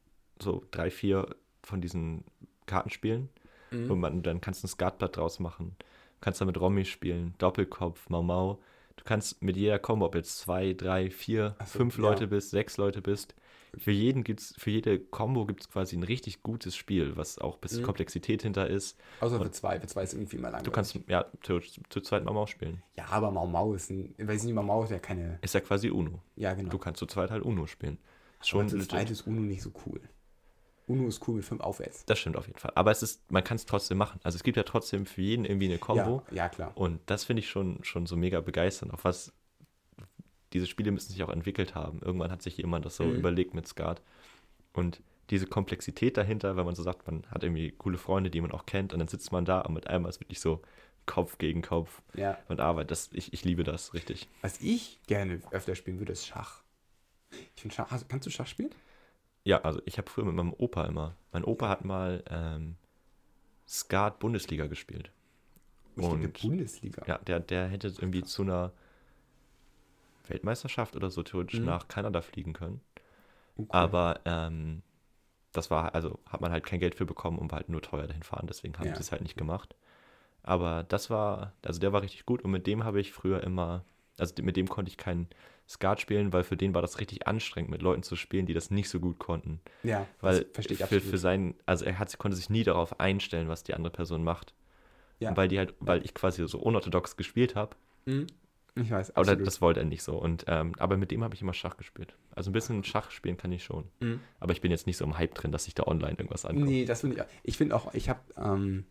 [0.42, 2.24] so drei, vier von diesen
[2.66, 3.30] Kartenspielen
[3.72, 3.92] Mhm.
[3.92, 5.76] und man, dann kannst du ein Skatblatt draus machen.
[6.20, 8.60] Kannst damit Romy spielen, Doppelkopf, Mau Mau.
[8.98, 12.04] Du kannst mit jeder Kombo, ob jetzt zwei, drei, vier, so, fünf ja.
[12.04, 13.34] Leute bist, sechs Leute bist,
[13.78, 17.56] für jeden gibt's, für jede Combo gibt es quasi ein richtig gutes Spiel, was auch
[17.56, 17.86] ein bisschen Mhm.
[17.86, 19.00] Komplexität hinter ist.
[19.22, 19.80] Außer für zwei.
[19.80, 20.64] Für zwei ist irgendwie mal lang.
[20.64, 22.84] Du kannst ja zu, zu zweit Mau Mau spielen.
[22.98, 24.14] Ja, aber Mau Mau ist ein.
[24.18, 25.40] Weiß nicht, Mau Mau ist ja keine.
[25.42, 26.22] Ist ja quasi Uno.
[26.36, 26.70] Ja, genau.
[26.70, 27.98] Du kannst zu zweit halt Uno spielen.
[28.44, 30.02] Schon Schon zu zweit ist Uno nicht so cool.
[30.88, 32.06] Uno ist cool mit fünf aufwärts.
[32.06, 32.72] Das stimmt auf jeden Fall.
[32.76, 34.20] Aber es ist, man kann es trotzdem machen.
[34.24, 36.24] Also es gibt ja trotzdem für jeden irgendwie eine Combo.
[36.32, 36.72] Ja, ja, klar.
[36.76, 38.94] Und das finde ich schon, schon so mega begeisternd.
[38.94, 39.32] Auf was
[40.54, 42.02] diese Spiele müssen sich auch entwickelt haben.
[42.02, 43.16] Irgendwann hat sich jemand das so Mhm.
[43.16, 44.02] überlegt mit Skat.
[44.74, 48.52] Und diese Komplexität dahinter, wenn man so sagt, man hat irgendwie coole Freunde, die man
[48.52, 50.62] auch kennt, und dann sitzt man da und mit einmal ist wirklich so
[51.06, 52.38] Kopf gegen Kopf Ja.
[52.50, 52.92] und Arbeit.
[52.92, 54.28] Das, ich, ich liebe das richtig.
[54.42, 56.62] Was ich gerne öfter spielen würde, ist Schach.
[57.56, 57.90] Ich finde Schach.
[58.10, 58.72] Kannst du Schach spielen?
[59.44, 61.16] Ja, also ich habe früher mit meinem Opa immer.
[61.32, 62.76] Mein Opa hat mal ähm,
[63.68, 65.12] Skat Bundesliga gespielt.
[65.96, 67.04] Ich Und- Bundesliga.
[67.08, 68.72] Ja, der, der hätte irgendwie zu einer
[70.28, 71.66] Weltmeisterschaft oder so theoretisch Mhm.
[71.66, 72.82] nach Kanada fliegen können.
[73.58, 73.68] Oh, cool.
[73.72, 74.82] Aber ähm,
[75.52, 78.08] das war, also hat man halt kein Geld für bekommen und war halt nur teuer
[78.08, 78.96] dahin fahren, deswegen haben Ja.
[78.96, 79.76] sie es halt nicht gemacht.
[80.44, 83.84] Aber das war, also der war richtig gut und mit dem habe ich früher immer,
[84.18, 85.28] also mit dem konnte ich keinen
[85.72, 88.70] Skat spielen, weil für den war das richtig anstrengend, mit Leuten zu spielen, die das
[88.72, 89.60] nicht so gut konnten.
[89.84, 91.04] Ja, Weil verstehe ich für, absolut.
[91.06, 94.54] für seinen, also er hat, konnte sich nie darauf einstellen, was die andere Person macht.
[95.20, 95.30] Ja.
[95.30, 98.28] Und weil die halt, weil ich quasi so unorthodox gespielt habe, Mhm.
[98.76, 99.48] Ich weiß, aber absolut.
[99.48, 100.18] das wollte er nicht so.
[100.18, 102.16] Und, ähm, aber mit dem habe ich immer Schach gespielt.
[102.34, 103.90] Also ein bisschen Schach spielen kann ich schon.
[104.00, 104.22] Mhm.
[104.40, 106.66] Aber ich bin jetzt nicht so im Hype drin, dass ich da online irgendwas angucke.
[106.66, 107.28] Nee, das finde ich auch.
[107.44, 108.86] Ich finde auch, ich habe, ähm,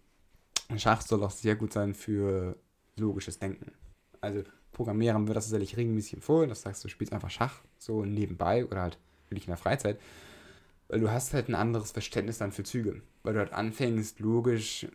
[0.77, 2.57] Schach soll auch sehr gut sein für
[2.97, 3.73] logisches Denken.
[4.21, 4.43] Also
[4.81, 8.81] Programmierern wird das tatsächlich regelmäßig empfohlen, das sagst du, spielst einfach Schach, so nebenbei oder
[8.81, 10.01] halt wirklich in der Freizeit.
[10.89, 13.03] Weil du hast halt ein anderes Verständnis dann für Züge.
[13.23, 14.87] Weil du halt anfängst, logisch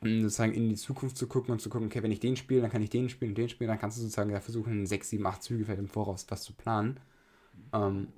[0.00, 2.62] mh, sozusagen in die Zukunft zu gucken und zu gucken, okay, wenn ich den spiele,
[2.62, 5.10] dann kann ich den spielen und den spielen, dann kannst du sozusagen ja versuchen, sechs,
[5.10, 6.98] sieben, acht Züge vielleicht im Voraus was zu planen.
[7.74, 8.08] Ähm,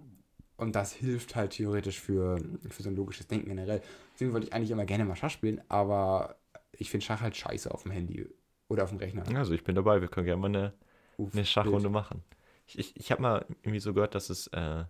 [0.59, 3.83] und das hilft halt theoretisch für, für so ein logisches Denken generell.
[4.14, 6.37] Deswegen wollte ich eigentlich immer gerne mal Schach spielen, aber
[6.70, 8.29] ich finde Schach halt scheiße auf dem Handy
[8.68, 9.24] oder auf dem Rechner.
[9.37, 10.72] Also ich bin dabei, wir können gerne mal eine,
[11.17, 11.93] Uff, eine Schachrunde wild.
[11.93, 12.23] machen.
[12.67, 14.85] Ich, ich, ich habe mal irgendwie so gehört, dass es äh,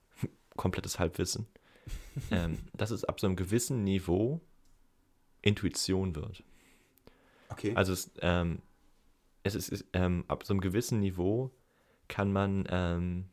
[0.56, 1.46] komplettes Halbwissen,
[2.30, 4.40] ähm, dass es ab so einem gewissen Niveau
[5.40, 6.42] Intuition wird.
[7.48, 7.72] Okay.
[7.74, 8.62] Also es, ähm,
[9.42, 11.50] es ist, ist ähm, ab so einem gewissen Niveau
[12.08, 13.28] kann man, ähm,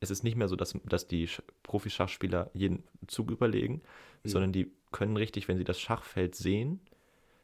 [0.00, 3.82] es ist nicht mehr so, dass, dass die Sch- Profi-Schachspieler jeden Zug überlegen,
[4.24, 4.28] Mhm.
[4.28, 6.80] sondern die können richtig, wenn sie das Schachfeld sehen,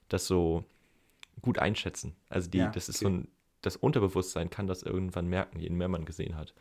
[0.08, 0.64] das so
[1.42, 2.16] gut einschätzen.
[2.28, 3.04] Also die, Ja, das ist okay.
[3.04, 3.28] so ein,
[3.62, 6.54] das Unterbewusstsein kann das irgendwann merken, je mehr man gesehen hat.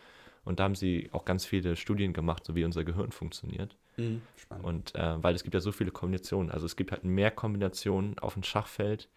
[0.43, 3.75] Und da haben sie auch ganz viele Studien gemacht, so wie unser Gehirn funktioniert.
[3.97, 4.21] Mhm.
[4.63, 6.51] Und äh, weil es gibt ja so viele Kombinationen.
[6.51, 9.07] Also es gibt halt mehr Kombinationen auf dem Schachfeld,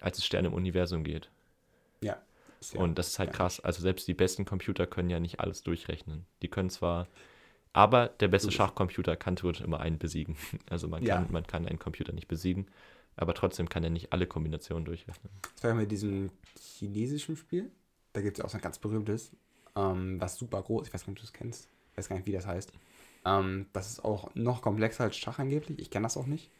[0.00, 1.30] als es Sterne im Universum geht.
[2.00, 2.16] ja.
[2.72, 3.60] Ja und das ist halt krass.
[3.60, 6.26] Also selbst die besten Computer können ja nicht alles durchrechnen.
[6.42, 7.06] Die können zwar,
[7.72, 8.50] aber der beste.
[8.50, 10.36] Schachcomputer kann theoretisch immer einen besiegen.
[10.68, 11.16] Also man Ja.
[11.16, 12.66] kann, man kann einen Computer nicht besiegen,
[13.18, 15.30] aber trotzdem kann er nicht alle Kombinationen durchrechnen.
[15.54, 17.70] Das war ja mit diesem chinesischen Spiel.
[18.12, 19.32] Da gibt es auch so ein ganz berühmtes,
[19.76, 21.68] ähm, was super groß, ich weiß gar nicht, ob du es kennst.
[21.92, 22.72] Ich weiß gar nicht, wie das heißt.
[23.24, 25.78] Ähm, das ist auch noch komplexer als Schach angeblich.
[25.78, 26.50] Ich kenne das auch nicht.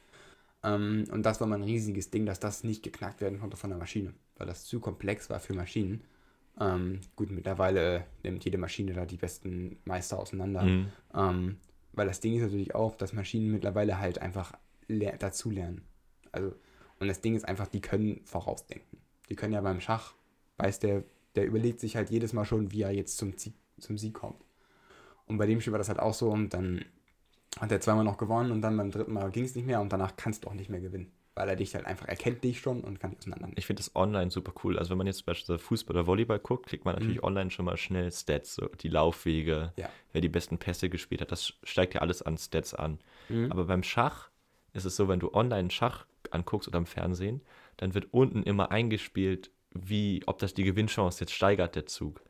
[0.64, 3.70] Ähm, und das war mal ein riesiges Ding, dass das nicht geknackt werden konnte von
[3.70, 6.02] der Maschine, weil das zu komplex war für Maschinen.
[6.60, 10.62] Ähm, gut, mittlerweile nimmt jede Maschine da die besten Meister auseinander.
[10.64, 10.88] Mhm.
[11.14, 11.56] Ähm,
[11.92, 14.52] weil das Ding ist natürlich auch, dass Maschinen mittlerweile halt einfach
[14.88, 15.82] ler dazu lernen.
[16.32, 16.54] Also,
[17.00, 18.98] und das Ding ist einfach, die können vorausdenken.
[19.28, 20.14] Die können ja beim Schach,
[20.56, 21.04] weiß der,
[21.36, 24.40] der überlegt sich halt jedes Mal schon, wie er jetzt zum, Sieg, zum Sieg kommt.
[25.26, 26.84] Und bei dem Spiel war das halt auch so und dann
[27.60, 29.92] hat er zweimal noch gewonnen und dann beim dritten Mal ging es nicht mehr und
[29.92, 31.12] danach kannst du auch nicht mehr gewinnen.
[31.34, 33.58] Weil er dich halt einfach erkennt dich schon und kann dich auseinandernehmen.
[33.58, 34.76] Ich finde das online super cool.
[34.78, 37.76] Also wenn man jetzt beispielsweise Fußball oder Volleyball guckt, kriegt man natürlich online schon mal
[37.76, 39.88] schnell Stats, so die Laufwege, Ja.
[40.12, 41.30] wer die besten Pässe gespielt hat.
[41.30, 42.98] Das steigt ja alles an Stats an.
[43.28, 43.52] Mhm.
[43.52, 44.30] Aber beim Schach
[44.72, 47.40] ist es so, wenn du online Schach anguckst oder im Fernsehen,
[47.76, 52.22] dann wird unten immer eingespielt, wie, ob das die Gewinnchance jetzt steigert, der Zug.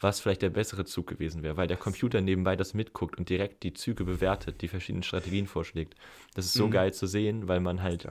[0.00, 3.64] Was vielleicht der bessere Zug gewesen wäre, weil der Computer nebenbei das mitguckt und direkt
[3.64, 5.96] die Züge bewertet, die verschiedenen Strategien vorschlägt.
[6.34, 6.70] Das ist so Mhm.
[6.72, 8.06] geil zu sehen, weil man halt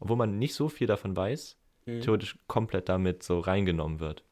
[0.00, 2.00] obwohl man nicht so viel davon weiß, Mhm.
[2.02, 4.24] theoretisch komplett damit so reingenommen wird.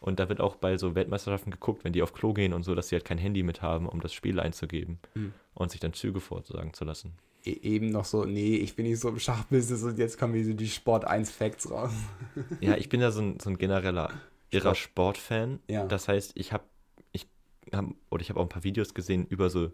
[0.00, 2.74] Und da wird auch bei so Weltmeisterschaften geguckt, wenn die auf Klo gehen und so,
[2.74, 5.32] dass sie halt kein Handy mit haben, um das Spiel einzugeben Mhm.
[5.54, 7.14] und sich dann Züge vorsagen zu lassen.
[7.44, 10.44] E eben noch so, nee, ich bin nicht so im Schachbusiness und jetzt kommen hier
[10.44, 11.92] so die Sport 1 Facts raus.
[12.60, 14.10] Ja, ich bin ja so ein, so ein genereller
[14.50, 15.16] irrer Sport.
[15.16, 15.60] Sportfan.
[15.68, 15.86] Ja.
[15.86, 16.64] Das heißt, ich habe
[17.12, 17.26] ich
[17.72, 19.70] hab, oder ich habe auch ein paar Videos gesehen über so,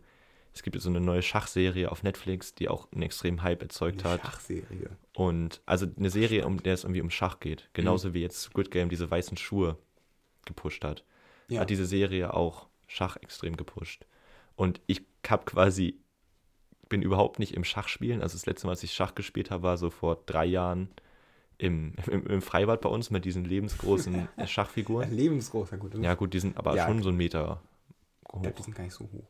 [0.52, 4.14] es gibt so eine neue Schachserie auf Netflix, die auch einen extremen Hype erzeugt Eine
[4.14, 4.22] hat.
[4.22, 4.90] Schachserie.
[5.14, 7.68] Und also eine Serie, um der es irgendwie um Schach geht.
[7.74, 9.76] Genauso wie jetzt Squid Game diese weißen Schuhe
[10.46, 11.04] gepusht hat.
[11.48, 11.60] Ja.
[11.60, 14.06] Hat diese Serie auch Schach extrem gepusht.
[14.54, 15.98] Und ich habe quasi,
[16.89, 18.22] bin überhaupt nicht im Schachspielen.
[18.22, 20.89] Also das letzte Mal, als ich Schach gespielt habe, war so vor drei Jahren
[21.59, 25.11] im, im, im Freibad bei uns mit diesen lebensgroßen Schachfiguren.
[25.11, 25.95] Lebensgroßer, gut.
[25.99, 26.87] Ja, gut, die sind aber Ja.
[26.87, 27.62] schon so einen Meter
[28.32, 28.43] hoch.
[28.43, 29.26] glaube, die sind gar nicht so hoch.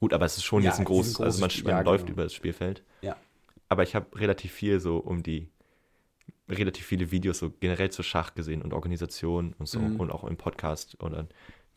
[0.00, 2.06] Gut, aber es ist schon Ja, jetzt ein großes, groß, also man, man ja, läuft
[2.06, 2.14] genau.
[2.14, 2.82] über das Spielfeld.
[3.02, 3.16] Ja.
[3.68, 5.48] Aber ich habe relativ viel so um die,
[6.48, 10.00] relativ viele Videos so generell zu Schach gesehen und Organisation und so Mhm.
[10.00, 11.28] und auch im Podcast ein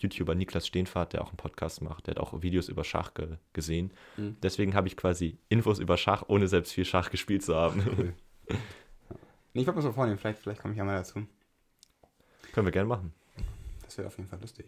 [0.03, 3.37] YouTuber Niklas Steenfahrt, der auch einen Podcast macht, der hat auch Videos über Schach ge
[3.53, 3.91] gesehen.
[4.17, 4.37] Mhm.
[4.43, 7.83] Deswegen habe ich quasi Infos über Schach, ohne selbst viel Schach gespielt zu haben.
[7.97, 8.13] Cool.
[9.53, 11.25] nee, ich wollte mal so vornehmen, vielleicht, vielleicht komme ich ja mal dazu.
[12.53, 13.13] Können wir gerne machen.
[13.83, 14.67] Das wäre auf jeden Fall lustig.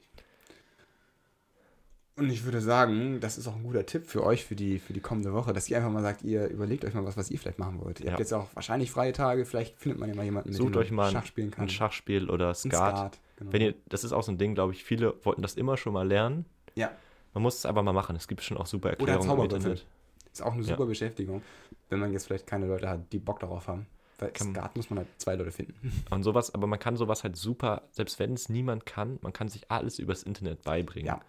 [2.18, 4.94] Und ich würde sagen, das ist auch ein guter Tipp für euch für die, für
[4.94, 7.38] die kommende Woche, dass ihr einfach mal sagt, ihr überlegt euch mal was, was ihr
[7.38, 8.00] vielleicht machen wollt.
[8.00, 8.12] Ihr Ja.
[8.14, 10.76] habt jetzt auch wahrscheinlich freie Tage, vielleicht findet man ja mal jemanden, mit Sucht dem
[10.76, 11.66] man euch mal Schach spielen kann.
[11.66, 13.20] ein Schachspiel oder Ein Skat.
[13.36, 13.52] Genau.
[13.54, 15.94] Wenn ihr, das ist auch so ein Ding, glaube ich, viele wollten das immer schon
[15.94, 16.46] mal lernen.
[16.76, 16.92] ja,
[17.34, 18.16] Man muss es aber mal machen.
[18.16, 19.56] Es gibt schon auch super Oder Erklärungen im Zauberwürfel.
[19.72, 19.86] Internet.
[20.34, 20.68] ist auch eine Ja.
[20.70, 21.42] super Beschäftigung,
[21.90, 23.88] wenn man jetzt vielleicht keine Leute hat, die Bock darauf haben.
[24.20, 25.74] Weil Kann- Skat muss man halt zwei Leute finden.
[26.10, 29.50] Und sowas, aber man kann sowas halt super, selbst wenn es niemand kann, man kann
[29.50, 31.08] sich alles übers Internet beibringen.
[31.08, 31.22] Ja.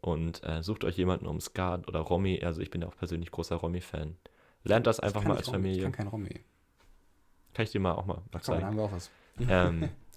[0.00, 3.30] Und äh, sucht euch jemanden um Skat oder Romy, also ich bin ja auch persönlich
[3.32, 4.16] großer Romy-Fan.
[4.64, 5.82] Lernt das einfach Ich mal als Rom- Ich Familie.
[5.82, 6.40] kann kein Romy.
[7.54, 8.64] Kann ich dir mal auch mal, mal Komm, dann zeigen.
[8.64, 9.10] haben wir auch was.
[9.48, 9.88] ähm,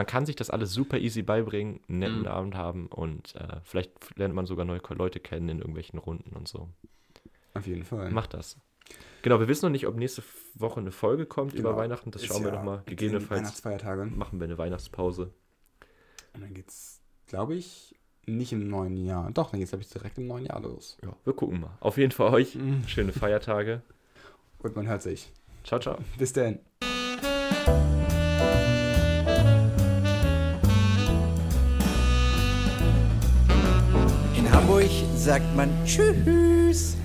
[0.00, 2.26] man kann sich das alles super easy beibringen, einen netten Mhm.
[2.26, 6.48] Abend haben und äh, vielleicht lernt man sogar neue Leute kennen in irgendwelchen Runden und
[6.48, 6.70] so.
[7.52, 8.10] Auf jeden Fall.
[8.10, 8.56] Macht das.
[9.20, 10.22] Genau, wir wissen noch nicht, ob nächste
[10.54, 11.68] Woche eine Folge kommt Genau.
[11.68, 12.10] über Weihnachten.
[12.12, 12.76] Das Ist schauen wir ja noch mal.
[12.78, 14.06] in Gegebenenfalls Weihnachtsfeiertage.
[14.06, 15.34] machen wir eine Weihnachtspause.
[16.32, 17.94] Und dann geht's, glaube ich,
[18.24, 19.30] nicht im neuen Jahr.
[19.32, 20.96] Doch, dann geht's, glaube ich, direkt im neuen Jahr los.
[21.04, 21.76] Ja, wir gucken mal.
[21.80, 23.82] Auf jeden Fall euch schöne Feiertage.
[24.60, 25.30] Und man hört sich.
[25.62, 25.98] Ciao, ciao.
[26.16, 26.60] Bis dann.
[35.20, 36.96] Sagt man Tschüss.